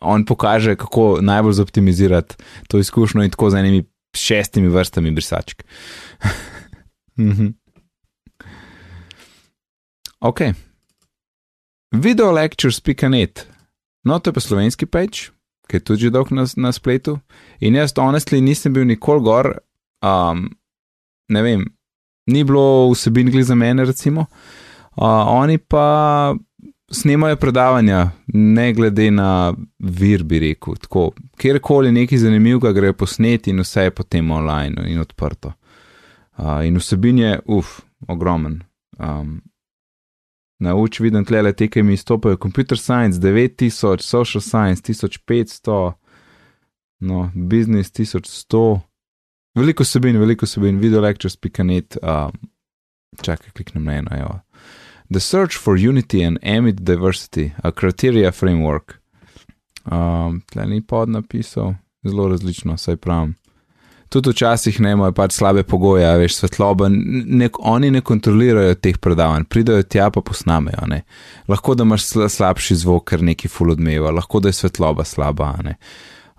[0.00, 2.36] on pokaže, kako najbolj zoptimizirati
[2.68, 3.84] to izkušnjo in tako z enimi
[4.16, 5.62] šestimi vrstami brisačk.
[7.20, 7.46] Mhm.
[10.20, 10.40] Ok.
[11.92, 13.46] Videolectures.net.
[14.04, 15.28] No, to je pa slovenski peč,
[15.68, 17.18] ki je tudi dolg na, na spletu.
[17.60, 19.50] In jaz, honestly, nisem bil nikoli gor,
[20.02, 20.46] um,
[21.28, 21.66] ne vem,
[22.30, 24.26] ni bilo vsebin gli za mene, recimo.
[24.96, 26.34] Uh, oni pa
[26.90, 30.78] snemajo predavanja, ne glede na vir, bi rekel.
[30.80, 35.52] Tako, kjerkoli nekaj zanimivega grejo posneti, in vse je potem online in odprto.
[36.38, 38.62] Uh, in vsebin je, uf, ogromen.
[38.98, 39.40] Um,
[40.60, 42.36] Nauč vidim tle te, ki mi izstopajo.
[42.36, 45.92] Computer science 9000, social science 1500,
[47.00, 48.80] no, business 1100,
[49.54, 52.32] Veliko sebin, veliko sebin, videolectures.net, um,
[53.22, 54.10] čakaj, kliknem na eno.
[54.14, 54.40] Evo.
[55.10, 59.00] The Search for Unity and Amid Diversity, a criteria framework.
[59.84, 61.74] Um, Tle ni pod napisal,
[62.06, 63.34] zelo različno, saj pravim.
[64.10, 68.98] Tudi včasih ne imajo pač slabe pogoje, a veš, svetloba, nek, oni ne kontrolirajo teh
[68.98, 70.88] predavanj, pridajo tja pa posnamejo.
[70.90, 71.04] Ne.
[71.50, 75.52] Lahko da imaš sla, slabši zvok, ker neki ful odmeva, lahko da je svetloba slaba.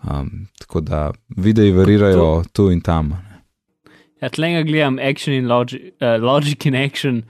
[0.04, 3.16] Um, tako da videi varirajo tu in tam.
[3.16, 3.32] Ne.
[4.22, 7.24] Ja, tlega gledam action in logic, uh, logic in action,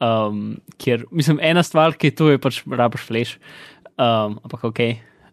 [0.00, 3.36] um, kjer mislim, ena stvar, ki je tu, je pač rabaš flash,
[3.98, 4.80] um, ampak ok.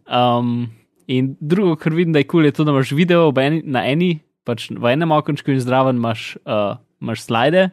[0.09, 0.71] Um,
[1.07, 3.85] in drugo, kar vidim, da je kul, cool, je to, da imaš video eni, na
[3.87, 4.17] eni,
[4.47, 7.65] pač v enem okenčku in zraven imaš, uh, imaš slide,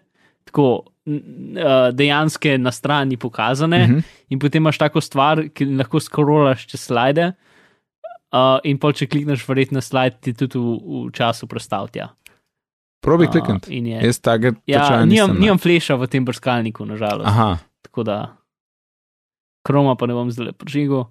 [0.45, 1.15] tako uh,
[1.93, 3.97] dejansko na strani pokazane, uh Mhm.
[3.97, 4.05] -huh.
[4.29, 7.33] in potem imaš tako stvar, ki lahko skrolaš čez slide.
[8.33, 10.75] Uh, in pol, če klikneš verjetno slide, ti tudi v,
[11.07, 12.09] v času predstavlja.
[13.01, 13.71] Probi Uh, klikniti.
[13.71, 17.27] in je- Jaz tega Ja, nimam, nimam fleša v tem brskalniku, nažalost.
[17.27, 18.37] Aha, Tako da,
[19.63, 21.07] kroma pa ne bom zdaj prežigal.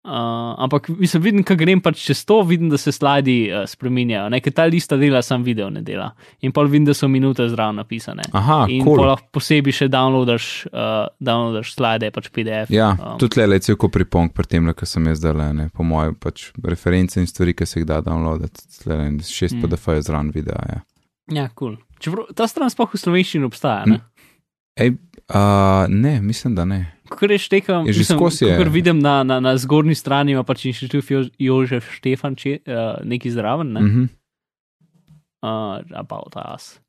[0.00, 4.30] Uh, ampak mislim, vidim, ko grem pač čez to, vidim, da se slidi uh, spremenjajo.
[4.32, 6.06] Nekaj ta lista dela, sam video ne dela.
[6.40, 8.24] In pol vidim, da so minute zraven napisane.
[8.32, 9.02] aha, In cool.
[9.04, 12.72] lahko posebej še downloadaš, uh, downloadaš slide, pač PDF.
[12.72, 15.68] Ja, um, tudi le cel kup pripomb pri tem, kar sem jaz zdaj le, ne,
[15.68, 19.66] po mojem, pač reference in stvari, ki se jih da downloadati, tle le šest Mm.
[19.68, 20.64] PDF-jev zraven videa.
[20.72, 20.80] Ja.
[21.42, 21.76] ja kul.
[22.00, 22.24] Cool.
[22.32, 23.84] Ta stran sploh v slovenščini obstaja.
[23.84, 24.00] Ne?
[24.80, 24.94] Ej,
[25.34, 26.92] uh, ne, mislim, da ne.
[27.10, 28.56] Ko reš tekam, Je že skozi je.
[28.58, 33.00] Kar vidim na, na, na zgornji strani, ima pač inštitut Jo- Jožef Štefan, če, uh,
[33.04, 33.80] neki zraven, ne?
[33.80, 34.08] Uh -huh.
[35.42, 36.80] uh, about us.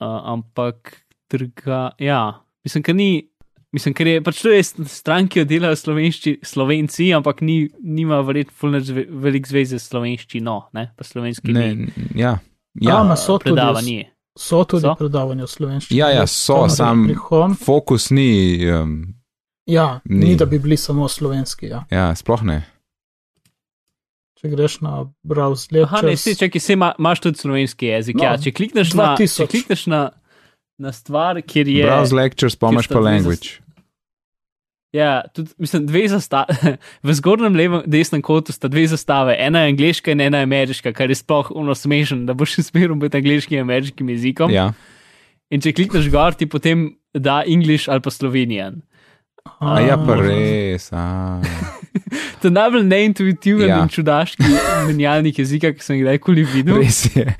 [0.00, 3.28] Uh, ampak druga, ja, mislim, ker ni.
[3.72, 8.20] Mislim, ker je pač to je stran, ki jo delajo slovenšči, slovenci, ampak ni, nima
[8.20, 12.38] verjetno fulneč zve, velik zveze s slovenščino, ne, pa slovenski Ne, ni, ja,
[12.74, 13.02] Ja, ja.
[13.04, 14.11] ma so tudi, predavanje.
[14.32, 14.94] So tudi So?
[14.94, 15.98] predavanja v slovenščini.
[15.98, 18.30] Ja, ja, so, sam- prihom- fokus ni,
[18.68, 19.14] um,
[19.66, 20.24] Ja, Ni.
[20.24, 21.66] ni da bi bili samo slovenski.
[21.66, 21.84] Ja.
[21.88, 22.64] ja, sploh ne.
[24.34, 28.16] Če greš na browse Aha, ne, lectures, si, čakaj, se ima, imaš tudi slovenski jezik.
[28.16, 29.46] No, ja, če klikneš, na, če 2000.
[29.46, 30.00] klikneš na,
[30.78, 31.84] na stvar, kjer je.
[31.86, 33.61] Browse lectures, pa imaš pa language.
[34.92, 36.76] Ja, tudi, mislim, dve zastave.
[37.02, 40.92] V zgornjem levem, desnem kotu sta dve zastave, ena je angliška in ena je ameriška,
[40.92, 44.50] kar je sploh uno smešen, da boš smerom biti angliškim in ameriškim jezikom.
[44.50, 44.72] Ja,
[45.50, 48.82] In če klikneš gor, ti potem da English ali pa Slovenijan.
[49.60, 50.88] a ja, pa res.
[50.92, 51.40] A.
[52.40, 53.82] To je najbolj neintuitiven Ja.
[53.82, 54.42] in čudaški
[54.86, 56.76] menjalnik jezika, ki sem ga kdajkoli videl.
[56.80, 57.26] Res je.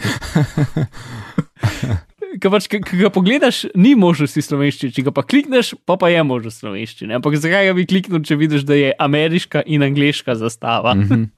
[2.41, 6.23] Pač, ki ki ga pogledaš, ni možnosti slovenščine, če ga pa klikneš, pa pa je
[6.25, 7.19] možnost slovenščine.
[7.19, 10.95] Ampak zakaj ga bi kliknil, če vidiš, da je ameriška in angliška zastava?
[10.97, 11.29] Mhm.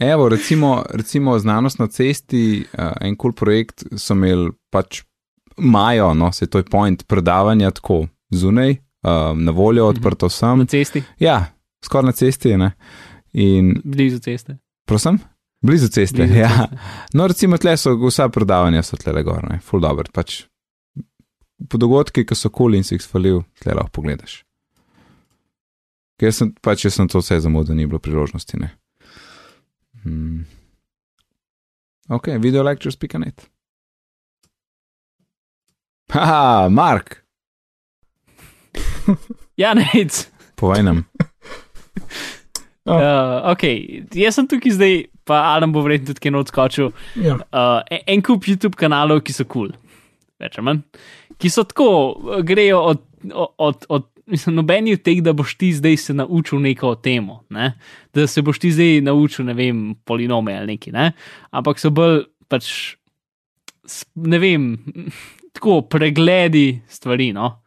[0.00, 5.02] Evo, recimo, recimo znanost na cesti, uh, en kul cool projekt so imeli pač
[5.58, 10.64] majo, no, se to je point predavanja tako zunaj, uh, na voljo, odprto vsem.
[10.64, 11.52] Na cesti, Ja,
[11.84, 12.72] skoraj na cesti je, ne.
[13.32, 14.56] In, blizu ceste.
[14.88, 15.20] prosim?
[15.62, 16.24] Blizu ceste.
[16.24, 16.48] Blizu ja.
[16.48, 16.78] ceste.
[17.14, 20.10] No, recimo, tle so vsa predavanja, so tle gor, ne, full dobro.
[20.14, 20.42] Pač
[21.70, 24.40] po dogodki, ki so kul cool in si jih spalil, tle lahko pogledaš.
[26.20, 28.72] Ker sem pač, jaz sem to vse zamudil, ni bilo priložnosti, ne.
[30.02, 30.44] Hmm.
[32.10, 33.46] Ok, videolectures.net.
[36.12, 37.22] Haha, Mark,
[39.56, 40.30] Ja, nec.
[40.56, 41.04] povej nam.
[42.86, 42.94] Ja.
[42.98, 43.62] Uh, ok,
[44.14, 44.94] jaz sem tukaj zdaj,
[45.24, 46.92] pa Adam bo verjetno tudi kaj odskočil.
[47.22, 47.38] Ja.
[47.50, 50.00] Uh, en- kup YouTube kanalov, ki so kul, cool,
[50.42, 50.82] več ali manj,
[51.38, 51.88] ki so tako,
[52.46, 53.04] grejo od,
[53.58, 57.72] od, od mislim, nobeni od teh, da boš ti zdaj se naučil neko temo, ne?
[58.14, 61.12] da se boš ti zdaj naučil, ne vem, polinome ali neki, ne?
[61.50, 62.96] ampak so bolj pač,
[64.14, 64.70] ne vem,
[65.54, 67.58] tako pregledi stvari, no.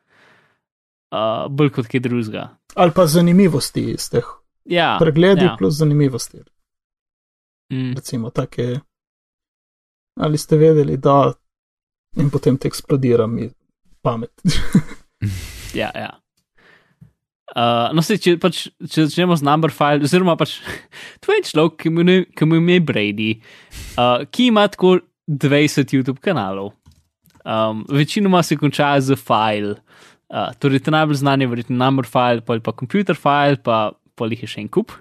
[1.15, 2.49] Uh, bolj kot kaj drugega.
[2.75, 4.25] Ali pa zanimivosti iz teh
[4.65, 5.55] Ja, pregledov, ja.
[5.59, 6.41] plus zanimivosti.
[7.73, 7.95] Mm.
[7.97, 8.79] Recimo, take.
[10.19, 11.33] Ali ste vedeli, da
[12.17, 13.49] in potem te eksplodira mi
[14.01, 14.31] pamet.
[15.75, 16.11] Ja, ja.
[17.55, 20.57] Uh, no, se, če, pač, če začnemo z number file, oziroma pač
[21.23, 23.33] to je človek, ki mu ne- ki mu ime Brady,
[23.99, 24.97] uh, ki ima tako
[25.27, 26.73] 20 YouTube kanalov.
[27.45, 29.75] Um, večinoma se konča z file.
[30.31, 34.29] Uh, torej, ta najbolj znan je verjetno number file, pa, pa computer file, pa, pa
[34.31, 34.95] jih je še en kup.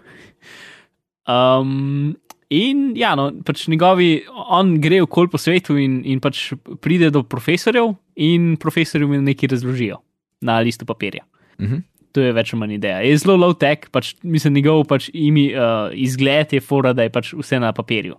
[1.25, 2.13] Um,
[2.51, 6.53] in ja, no, pač njegovi, on gre okol po svetu in, in pač
[6.85, 10.01] pride do profesorjev, in profesorji mu nekaj razložijo
[10.45, 11.25] na listu papirja.
[11.61, 11.83] Mhm.
[12.15, 13.01] To je več ali manj ideja.
[13.03, 17.11] Je zelo low tech, pač, mislim, njegov pač imi, uh, izgled je fora, da je
[17.11, 18.15] pač vse na papirju.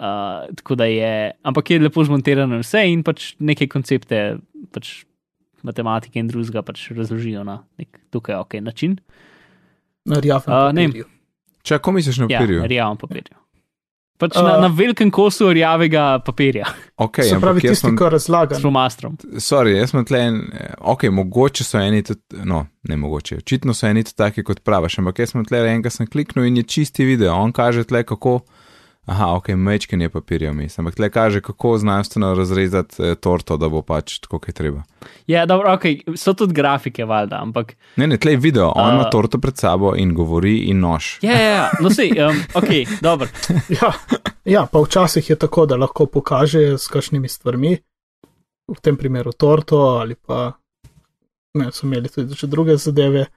[0.00, 1.10] Uh, tako da je,
[1.44, 4.38] ampak je lepo zmontirano vse in pač neke koncepte,
[4.72, 5.02] pač
[5.64, 8.96] matematike in drugega pač razložijo na nek tukaj ok način.
[10.08, 10.86] Na rjavem A, ne.
[10.88, 11.08] papirju.
[11.66, 12.60] Če, ko misliš na Ja, papirju?
[12.64, 13.36] na rjavem papirju.
[14.18, 14.42] Pač A.
[14.42, 18.56] na, na velikem kosu rjavega papirja, Okay, Se pravi, tisti, ki razlaga.
[18.56, 19.16] s flomastrom.
[19.36, 23.74] sorry, jaz sem tle, en, eh, ok, mogoče so eni tudi, no, ne mogoče, očitno
[23.74, 26.62] so eni tudi taki, kot praviš, ampak jaz sem tle enega sem kliknil in je
[26.64, 28.38] čisti video, on kaže tle, kako,
[29.06, 33.68] aha, ok, mečken je papirja vmes, ampak tle kaže, kako znanstveno razrezati eh, torto, da
[33.68, 34.82] bo pač tako, kot je treba.
[35.30, 37.76] Ja, dobro, ok, so tudi grafike, valjda, ampak.
[37.96, 38.94] Ne, ne, tle je video, on A.
[38.94, 41.16] ima torto pred sabo in govori in nož.
[41.22, 41.70] Ja, ja, ja.
[41.80, 43.30] no sej, um, ok, dobro.
[43.70, 43.92] Ja,
[44.44, 47.76] ja, pa včasih je tako, da lahko pokaže s kakšnimi stvarmi,
[48.66, 50.50] v tem primeru torto ali pa
[51.54, 53.28] ne, so imeli tudi še druge zadeve.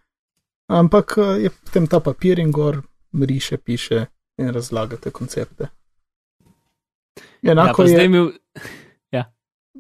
[0.70, 2.82] Ampak eh, je potem ta papir in gor
[3.14, 4.08] riše, piše
[4.40, 5.68] in razlagate koncepte.
[7.42, 8.30] Ja, Enako zdaj je imel.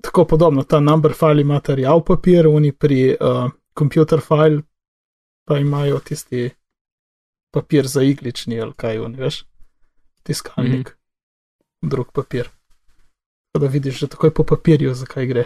[0.01, 3.49] tako podobno, ta number file ima ta rjav papir, oni pri uh,
[3.79, 4.61] computer file
[5.45, 6.49] pa imajo tisti
[7.51, 9.41] papir za iglični ali kaj, oni, veš,
[10.23, 10.93] tiskalnik,
[11.81, 11.89] mm.
[11.89, 12.47] drug papir.
[13.51, 15.45] Tako da vidiš že takoj po papirju, zakaj gre.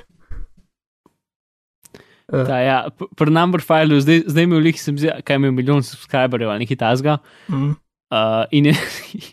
[2.28, 5.51] Uh, Ta, ja, p- pri number filu, zdaj, zdaj imel lih, sem zdaj, kaj imel
[5.51, 7.18] milijon subscriberjev ali nekaj tasga.
[7.49, 7.74] mm,
[8.14, 8.74] Uh, in je,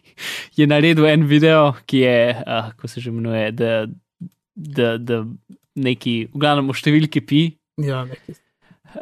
[0.58, 3.72] je naredil en video, ki je, uh, kako se že imenuje, da,
[4.54, 5.18] da, da
[5.76, 7.42] neki, v glavnem, v številki pi,
[7.84, 8.36] ja, neki.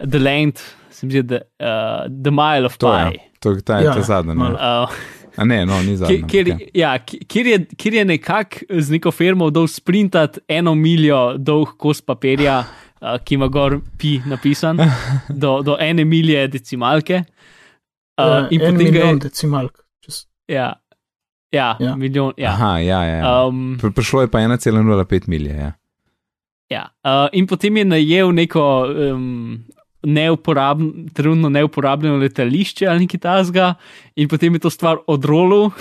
[0.03, 0.59] The Land,
[0.91, 3.15] se mi zdi, da uh, The Mile of To Pi.
[3.15, 4.35] je, to, ta je Ja, ta zadnja.
[4.35, 4.59] Malo.
[4.59, 4.99] Uh,
[5.39, 6.27] A ne, no, ni zadnja.
[6.27, 6.91] Kjer, ampak ja.
[6.91, 11.77] ja, ki- kjer, je, kjer je nekako z neko firmo dol sprintati eno miljo dolg
[11.79, 12.59] kos papirja,
[13.05, 14.83] uh, ki ima gor pi napisan,
[15.31, 17.23] do, do ene milje decimalke.
[18.19, 18.91] Uh, Uh, in en potem ga je.
[18.93, 19.75] milijon decimalk.
[20.01, 20.75] čez- Ja,
[21.51, 21.87] ja, ja.
[21.87, 21.97] Ja.
[21.97, 22.33] milijon.
[22.37, 22.51] Ja.
[22.51, 23.17] Aha, ja, ja.
[23.17, 23.45] ja.
[23.45, 25.55] Um, Pri- Prišlo je pa 1,05 milije.
[25.57, 25.73] Ja.
[26.69, 26.85] ja.
[27.05, 29.65] Uh, in potem je najel neko um,
[30.03, 33.75] neuporabno, trenutno neuporabljeno letališče ali nekaj tasga,
[34.17, 35.71] in potem je to stvar odrolil.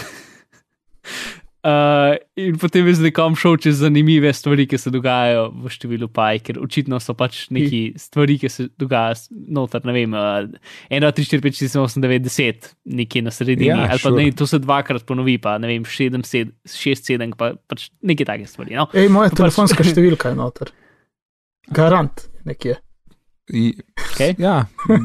[1.68, 6.08] Uh, in potem je z nekom šel čez zanimive stvari, ki se dogajajo v številu
[6.08, 10.48] paj, ker očitno so pač neki stvari, ki se dogajajo noter, ne vem, uh,
[10.88, 14.00] 1, 2, 3, 4, 5, 6, 7, 8, 9, 10, nekje na sredini, Ja, ali
[14.00, 14.24] pa sure.
[14.24, 18.24] ne, to se dvakrat ponovi, pa ne vem, 7, 7, 6, 7, pa pač neke
[18.24, 18.78] take stvari.
[18.80, 18.88] No?
[18.96, 20.72] Ej, moja Pa pač- telefonska številka je noter.
[21.68, 22.78] Garant nekje.
[23.52, 23.74] I,
[24.14, 24.38] Okej.
[24.40, 24.62] ja,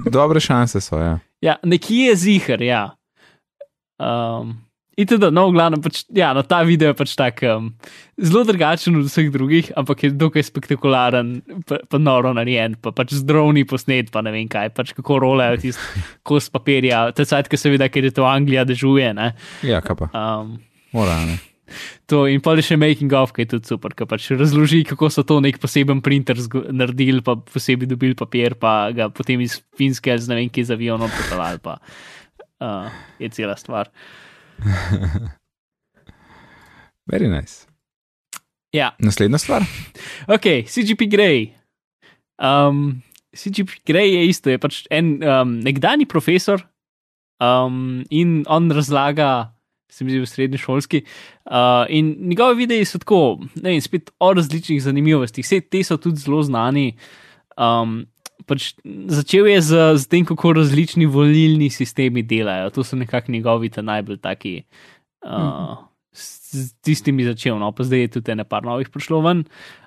[0.07, 0.95] dobre šanse so.
[1.03, 1.17] Ja.
[1.43, 2.85] Ja, nekje je zihar, ja.
[3.99, 4.61] Um,
[4.97, 7.71] in tudi, no, v glavnem, pač, ja, no, ta video je pač tak um,
[8.21, 11.39] zelo drugačen od vseh drugih, ampak je dokaj spektakularen,
[11.69, 15.21] pa, pa noro narejen, pa pač z droni posnet, pa ne vem kaj, pač kako
[15.23, 19.33] rolejo tisti kos papirja, te cajt, ki seveda, ker je to Anglija, dežuje, ne.
[19.67, 20.61] ja, kaj pa, Um,
[20.93, 21.17] mora.
[21.25, 21.41] Ne.
[22.13, 25.09] To in pa je še making of, ki je tudi super, ki pač razloži, kako
[25.13, 26.39] so to nek poseben printer
[26.69, 30.77] naredili, pa posebej dobili papir, pa ga potem iz finske z ne vem, kje za
[30.77, 33.89] avionom potovali, pa uh, je cela stvar.
[37.11, 37.67] Very nice.
[38.73, 39.63] Ja, Naslednja stvar.
[40.27, 41.51] ok, CGP Grey.
[42.41, 43.03] Um,
[43.37, 46.63] CGP Grey je isto, je pač en um, nekdani profesor
[47.43, 49.53] um, in on razlaga.
[49.93, 51.03] Se mi zdi v srednji šolski.
[51.45, 55.99] Uh, in njegove videe so tako, ne vem, spet o različnih zanimivostih, vse te so
[56.01, 56.95] tudi zelo znani.
[57.61, 58.07] Um,
[58.47, 58.73] pač
[59.09, 62.71] začel je z, z tem, kako različni volilni sistemi delajo.
[62.77, 64.63] To so nekako njegovi ta najbolj taki.
[65.23, 65.79] Uh,
[66.13, 69.45] s, s tistimi začel, no, pa zdaj je tudi ene par novih prišlo ven.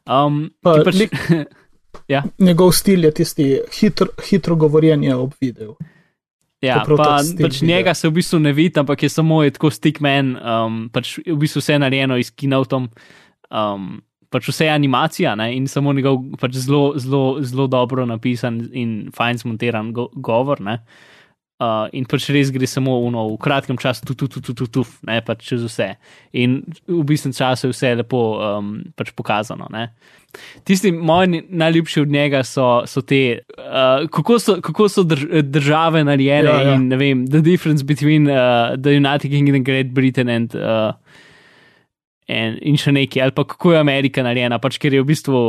[0.07, 1.19] Um, Pa pač, lik-
[2.39, 3.45] Njegov stil je tisti
[3.79, 5.75] hitro, hitro govorjenje ob videu.
[6.63, 7.67] Ja, pa, pač videa.
[7.67, 11.37] njega se v bistvu ne vidi, ampak je samo je tako stickman, um, pač v
[11.39, 12.89] bistvu vse narejeno iz kinotom,
[13.51, 18.61] um, pač vse je animacija ne, in samo njegov pač zelo, zelo, zelo dobro napisan
[18.73, 20.61] in fajn zmontiran go govor.
[20.61, 20.79] Ne.
[21.55, 24.65] Uh, in pač res gre samo uno, v kratkem času, tu, tu, tu, tu, tu,
[24.67, 25.93] tu ne pač čez vse.
[26.35, 29.69] In v bistvu času je vse lepo um, pač pokazano.
[29.71, 29.85] Ne.
[30.67, 36.03] Tisti moji najljubši od njega so, so te, uh, kako so, kako so drž države
[36.03, 36.75] narejene Ja, ja.
[36.75, 40.91] in ne vem, the difference between uh, the United Kingdom and Great Britain and, uh,
[42.27, 45.41] in, in še nekaj, ali pa kako je Amerika narejena, pač ker je v bistvu,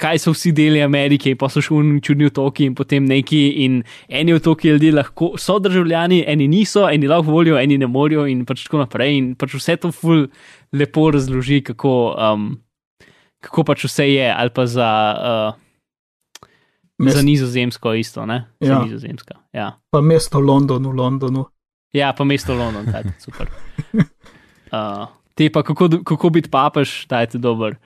[0.00, 3.82] kaj so vsi deli Amerike, pa so še unni čudni otoki in potem neki in
[4.08, 8.44] eni otoki ljudi lahko so državljani, eni niso, eni lahko volijo, eni ne morajo in
[8.48, 10.26] pač tako naprej in pač vse to ful
[10.72, 11.92] lepo razloži, kako.
[12.16, 12.48] Um,
[13.46, 16.48] kako pač vse je, ali pa za, uh,
[16.98, 18.48] Mest, za nizozemsko isto, ne?
[18.60, 18.78] Za Ja.
[18.82, 19.36] nizozemska.
[19.52, 19.76] Ja.
[19.92, 21.44] pa mesto London v Londonu.
[21.92, 23.46] ja, pa mesto London, tako super.
[24.66, 25.06] Uh,
[25.36, 27.76] te pa kako, kako biti papež, ta je dober.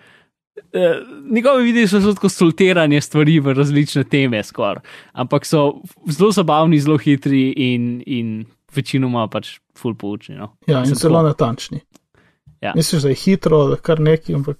[0.61, 1.01] Uh,
[1.33, 4.83] njegovi videi so zelo konsultiranje stvari v različne teme, skoraj.
[5.13, 5.81] Ampak so
[6.11, 8.45] zelo zabavni, zelo hitri in, in
[8.75, 10.37] večinoma pač full poučni.
[10.39, 10.53] No.
[10.69, 11.81] Ja, in zelo natančni.
[12.61, 12.73] Ja.
[12.77, 14.59] Misliš, da je hitro, da kar nekaj, ampak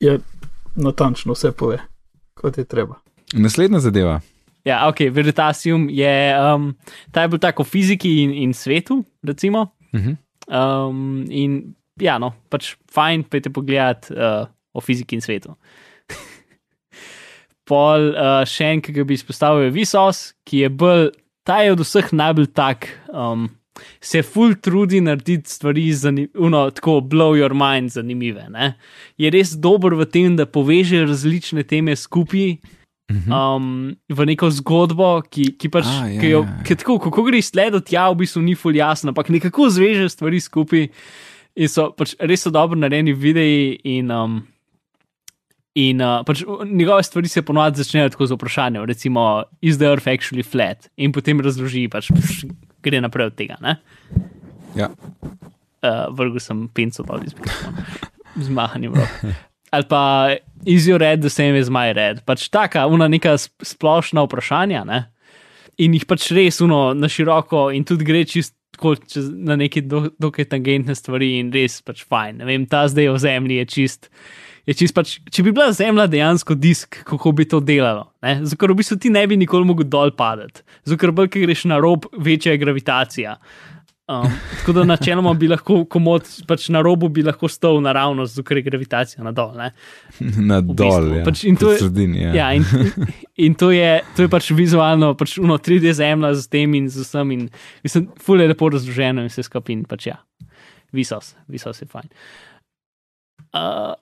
[0.00, 0.20] je
[0.78, 1.80] natančno vse pove,
[2.38, 3.00] kot je treba.
[3.32, 4.20] Naslednja zadeva.
[4.64, 6.70] Ja, ok, Veritasium je, um,
[7.10, 9.74] ta je bil tako v fiziki in, in svetu, recimo.
[9.92, 10.16] Uh -huh.
[10.46, 14.44] Um, in ja, no, pač fajn, pejte pogledat uh,
[14.74, 15.54] o fiziki in svetu.
[17.68, 21.10] Pol uh, še en, ki ga bi izpostavil, je Visos, ki je bolj,
[21.46, 23.48] ta je od vseh najbolj tak, um,
[24.02, 25.86] se full trudi narediti stvari,
[26.38, 28.44] uno, tako blow your mind, zanimive.
[28.52, 28.74] Ne?
[29.18, 32.56] Je res dober v tem, da poveže različne teme skupaj.
[33.12, 36.62] Um, v neko zgodbo, ki, ki pač, A, ja, ki jo, ja, ja.
[36.64, 40.40] ki tako, kako gre slediti, ja, v bistvu ni ful jasno, ampak nekako zveže stvari
[40.40, 40.86] skupaj
[41.56, 43.76] in so pač res so dobro narejeni videi.
[43.84, 44.40] In, um,
[45.78, 50.08] in uh, pač njegove stvari se ponovadi začnejo tako z vprašanjem, recimo, is the earth
[50.10, 50.90] actually flat?
[50.96, 52.50] In potem razloži, pač pš,
[52.84, 53.56] gre naprej od tega.
[53.64, 53.78] Ne?
[54.76, 54.90] Ja.
[55.82, 57.86] uh, vrgel sem pinco dol iz mikrofona,
[58.38, 59.16] z mahanjem rok.
[59.72, 60.02] Ali pa
[60.68, 62.22] is your red the same as my red.
[62.28, 65.06] Pač taka, una neka sp- splošna vprašanja, ne?
[65.80, 69.80] In jih pač res uno na široko in tudi gre čist tako čez, na neke
[69.86, 72.42] do, dokaj tangentne stvari in res pač fajn.
[72.42, 74.08] Ne vem, ta zdaj o zemlji je čist.
[74.66, 78.10] Je čist pač, če bi bila zemlja dejansko disk, kako bi to delalo.
[78.22, 78.40] ne?
[78.42, 81.46] Zato, ker v bistvu ti ne bi nikoli mogel dol padati, zato, ker bolj, ki
[81.46, 83.36] greš na rob, večja je gravitacija.
[84.12, 84.26] Um,
[84.58, 88.58] tako da načeloma bi lahko komod, pač na robu bi lahko stal naravnost, zato ker
[88.58, 89.54] je gravitacija nadol.
[89.56, 89.70] Ne?
[90.50, 91.24] Na V dol, bistvu, ja.
[91.24, 92.32] pač in to je- sredini, ja.
[92.36, 92.66] Ja, in,
[93.46, 97.06] in to, je, to je pač vizualno, pač uno 3D zemlja z tem in z
[97.06, 97.32] vsem.
[97.38, 97.48] In,
[97.86, 99.72] mislim, ful je lepo razloženo in vse skupaj.
[99.78, 100.18] in Pač ja,
[100.92, 102.10] visos, visos je fajn.
[103.52, 103.94] Uh,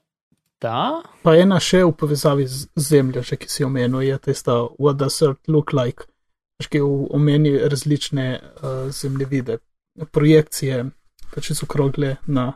[0.61, 4.99] da, Pa ena še v povezavi z zemljo, že ki si omenil, je tista What
[5.01, 6.05] does Earth look like?
[6.61, 9.57] Veš, ki omeni različne uh, zemljevide,
[10.11, 10.85] projekcije,
[11.33, 12.53] pač so okrogle na.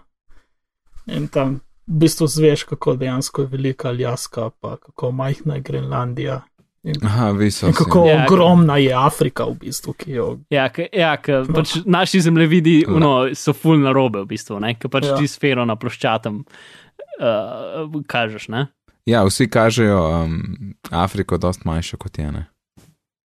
[1.08, 6.42] In tam v bistvu zveš, kako dejansko je velika Aljaska, pa kako majhna je Grenlandija.
[6.86, 10.40] In, Aha, in kako Ja, ja, ogromna je Afrika, v bistvu, ki jo.
[10.50, 14.76] ja, k, ja k, pač naši zemljevidi uno, so ful na robe, v bistvu, ne?
[14.78, 15.18] ker pač Ja.
[15.18, 18.48] ti sfero na ploščatem uh, kažeš.
[18.54, 18.68] Ne?
[19.06, 22.32] Ja, vsi kažejo um, Afriko, dost manjšo kot je.
[22.32, 22.46] Ne?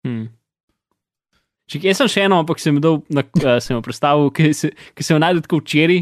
[0.07, 0.29] Hmm.
[1.71, 4.51] Če jaz sem še eno, ampak sem jo, dal na, uh, sem jo predstavil, ki,
[4.57, 6.01] se, ki sem jo najdel tako včeraj,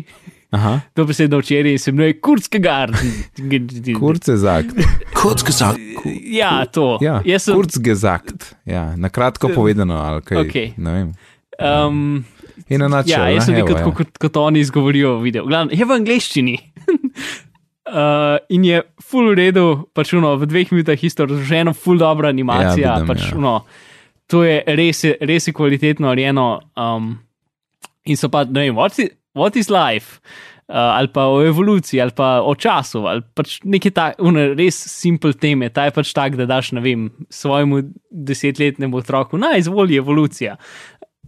[0.56, 2.86] Aha, to besedo včeraj, se imenuje Kurskega.
[3.98, 4.72] kurz gesagt.
[5.12, 5.82] Kurz gesagt,
[6.32, 6.96] Ja, to.
[7.04, 8.54] Ja, sem, kurz gesagt.
[8.64, 10.40] Ja, na kratko povedano, ali kaj.
[10.46, 10.72] Okej.
[10.76, 11.12] Ne vem.
[11.60, 12.24] um,
[12.68, 13.12] In na način.
[13.12, 15.46] ja, jaz sem nekaj tako, kot, kot oni izgovorijo v videu.
[15.46, 16.56] Glavno, je v angleščini.
[16.88, 22.32] uh, in je full v redu, pač uno, v dveh minutah isto razloženo, full dobra
[22.32, 22.76] animacija.
[22.82, 23.36] Ja, vidim, pač, ja.
[23.38, 23.54] uno,
[24.28, 26.48] to je res, res je kvalitetno narejeno.
[26.76, 27.16] Um,
[28.08, 30.20] in so pa, ne vem, what is, what is life?
[30.68, 35.32] Uh, ali pa o evoluciji, ali pa o času, ali pač neke takšne res simple
[35.32, 35.70] teme.
[35.72, 40.58] Ta je pač tak, da daš, ne vem, svojemu desetletnemu otroku, naj izvoli evolucija.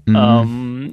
[0.04, 0.16] Mhm.
[0.16, 0.90] Um,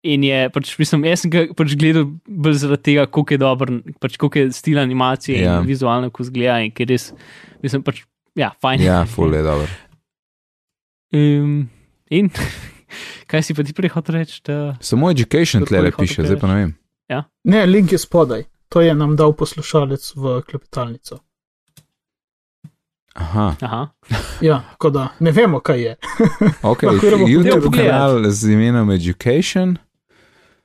[0.00, 3.74] in je, pač, mislim, jaz sem ga pač gledal bolj zaradi tega, kako je dober,
[4.00, 5.58] pač kako je stil animacije Ja.
[5.60, 6.56] in vizualno, ko zgleda.
[6.64, 7.10] In je res,
[7.60, 8.00] mislim, pač,
[8.32, 8.80] ja, fajn.
[8.80, 9.68] Ja, ful je dobro.
[11.12, 11.68] Um,
[12.10, 12.30] in
[13.30, 14.42] kaj si pa ti prej hotel reči?
[14.46, 14.76] Da...
[14.80, 16.76] Samo education tle Kdorkoli piše, zdaj pa ne vem.
[17.44, 18.44] Ne, link je spodaj.
[18.68, 21.18] To je nam dal poslušalec v klepetalnico.
[23.14, 23.88] Aha, Aha.
[24.40, 25.96] Ja, tako da ne vemo, kaj je.
[26.62, 26.82] ok.
[26.88, 29.76] Lahko gremo YouTube kanal z imenom Education.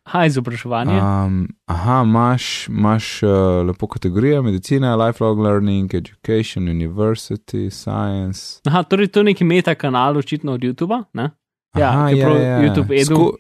[0.06, 1.00] Aha, izobraževanje.
[1.02, 3.30] Um, aha, imaš, imaš uh,
[3.68, 8.62] lepo kategorijo medicina, lifelong learning, education, university, science.
[8.66, 11.04] Aha, torej to je neki meta kanal, očitno od YouTuba.
[11.14, 11.30] Ne?
[11.78, 13.32] Ja, Aha, ki je prav YouTube edu.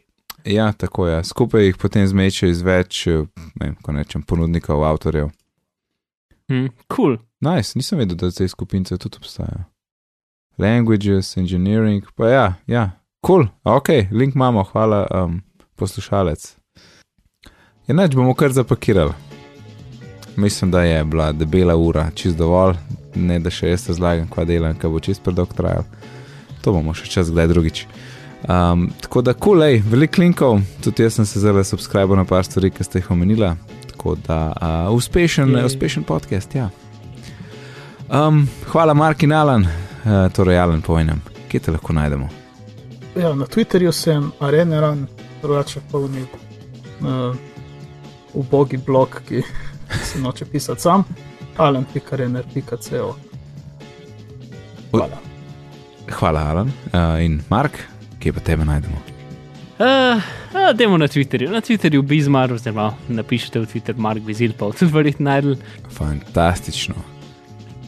[0.45, 1.23] ja, tako je.
[1.23, 3.23] Skupaj jih potem zmečejo iz več, eh,
[3.55, 5.29] ne vem, ko nečem, ponudnikov, avtorjev.
[6.49, 7.17] Hm, cool.
[7.41, 9.63] Nice, nisem vedel, da te skupince tudi obstajajo.
[10.57, 12.89] Languages, engineering, pa ja, ja,
[13.25, 15.41] cool, ok, link imamo, hvala, um,
[15.75, 16.55] poslušalec.
[17.87, 19.13] Enač bomo kar zapakirali.
[20.35, 22.75] Mislim, da je bila debela ura, čist dovolj,
[23.15, 25.85] ne da še jaz razlagam, kva delam, kaj bo čist predolg trajal.
[26.65, 27.85] To bomo še čas kdaj drugič.
[28.45, 32.45] Um, tako da, kulej, cool, veliko linkov, tudi jaz sem se zelo subscribil na par
[32.45, 33.55] stvari, ki ste jih omenila.
[33.93, 35.65] Tako da, uh, uspešen, Jej.
[35.65, 36.69] uspešen podcast, ja.
[38.09, 42.29] Um, hvala, Mark in Alan, uh, torej Alan, povem, kje te lahko najdemo.
[43.15, 45.07] Ja, na Twitterju sem areneran,
[45.45, 46.39] drugače pa v nek.
[47.01, 47.35] Uh,
[48.33, 49.41] ubogi blog, ki
[50.07, 51.03] se noče pisati sam,
[51.57, 53.15] alen.rener.co.
[54.91, 55.17] Hvala.
[56.11, 56.67] Hvala, Alan.
[56.67, 57.79] Uh, in Mark,
[58.19, 59.01] kje pa tebe najdemo?
[59.79, 64.71] Uh, uh, demo na Twitterju, na Twitterju Bizmar, oziroma napišite v Twitter Mark Bizil, pa
[64.71, 65.57] tudi verjetno najdel.
[65.91, 66.95] Fantastično.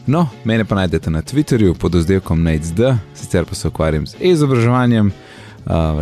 [0.06, 5.06] No, mene pa najdete na Twitterju pod oddelkom NateD, sicer pa se ukvarjam z izobraževanjem,
[5.06, 5.27] uh,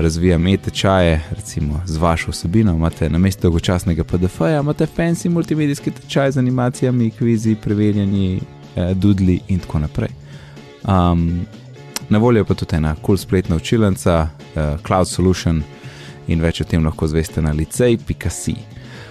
[0.00, 2.72] razvijam e-tečaje, recimo z vašo vsebino.
[2.72, 8.40] Imate na mestu dolgočasnega PDF-ja, imate fancy multimedijski tečaj z animacijami, kvizi, preverjanji,
[8.76, 10.08] eh, dudli in tako naprej.
[10.84, 11.46] Um,
[12.08, 15.62] na voljo pa tudi ena kul cool spletna učilnica, uh, Cloud Solution
[16.26, 18.54] in več o tem lahko zveste na licej.si.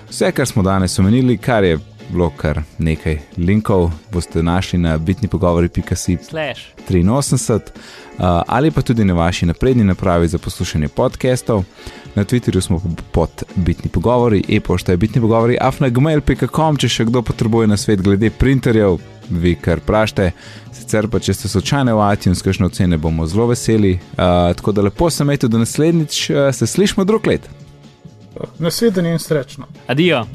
[0.09, 1.79] Vse, kar smo danes omenili, kar je
[2.09, 6.61] bilo kar nekaj linkov, boste našli na bitnipogovori.si Slash.
[6.89, 7.53] 83
[8.17, 11.63] uh, ali pa tudi na vaši napredni napravi za poslušanje podcastov.
[12.15, 12.81] Na Twitterju smo
[13.11, 18.29] pod bitni pogovori, e-pošta je bitni pogovori, afnagmail.com, če še kdo potrebuje na svet glede
[18.29, 18.99] printerjev,
[19.29, 20.31] vi kar prašte.
[20.71, 23.97] Sicer pa, če ste slučajno v iTunes, kakšne ocene bomo zelo veseli.
[24.15, 27.49] Uh, tako da lepo se imejte do naslednjič, uh, se slišmo drug let.
[28.59, 29.67] Nasvidenje in srečno.
[29.87, 30.25] Adijo.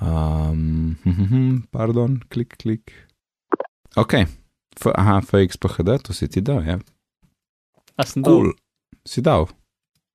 [0.00, 0.96] Um,
[1.70, 2.92] pardon, klik, klik.
[3.96, 4.14] Ok,
[4.80, 6.78] F, aha, FX pa HD, to si ti dal, ja.
[8.00, 8.50] A sem dol.
[8.50, 8.54] Cool.
[9.04, 9.48] Si dal.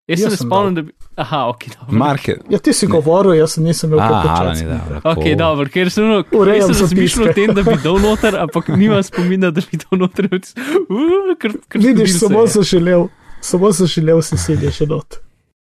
[0.05, 0.93] Jaz se Jaz ne sem spomnim, da bi.
[1.17, 1.97] Aha, ok, dobro.
[1.97, 2.41] Market.
[2.49, 4.65] Ja, ti si govoril, jaz nisem imel je časa.
[4.69, 5.01] dal.
[5.11, 8.69] Ok, dobro, ker sem, no, jaz sem razmišljal o tem, da bi dol noter, ampak
[8.77, 10.29] nimam spomina, da bi dol noter.
[10.85, 12.53] Uh, kar, kar Vidiš, se samo je.
[12.53, 13.07] sem želel,
[13.41, 15.17] samo sem želel si sedeti še not.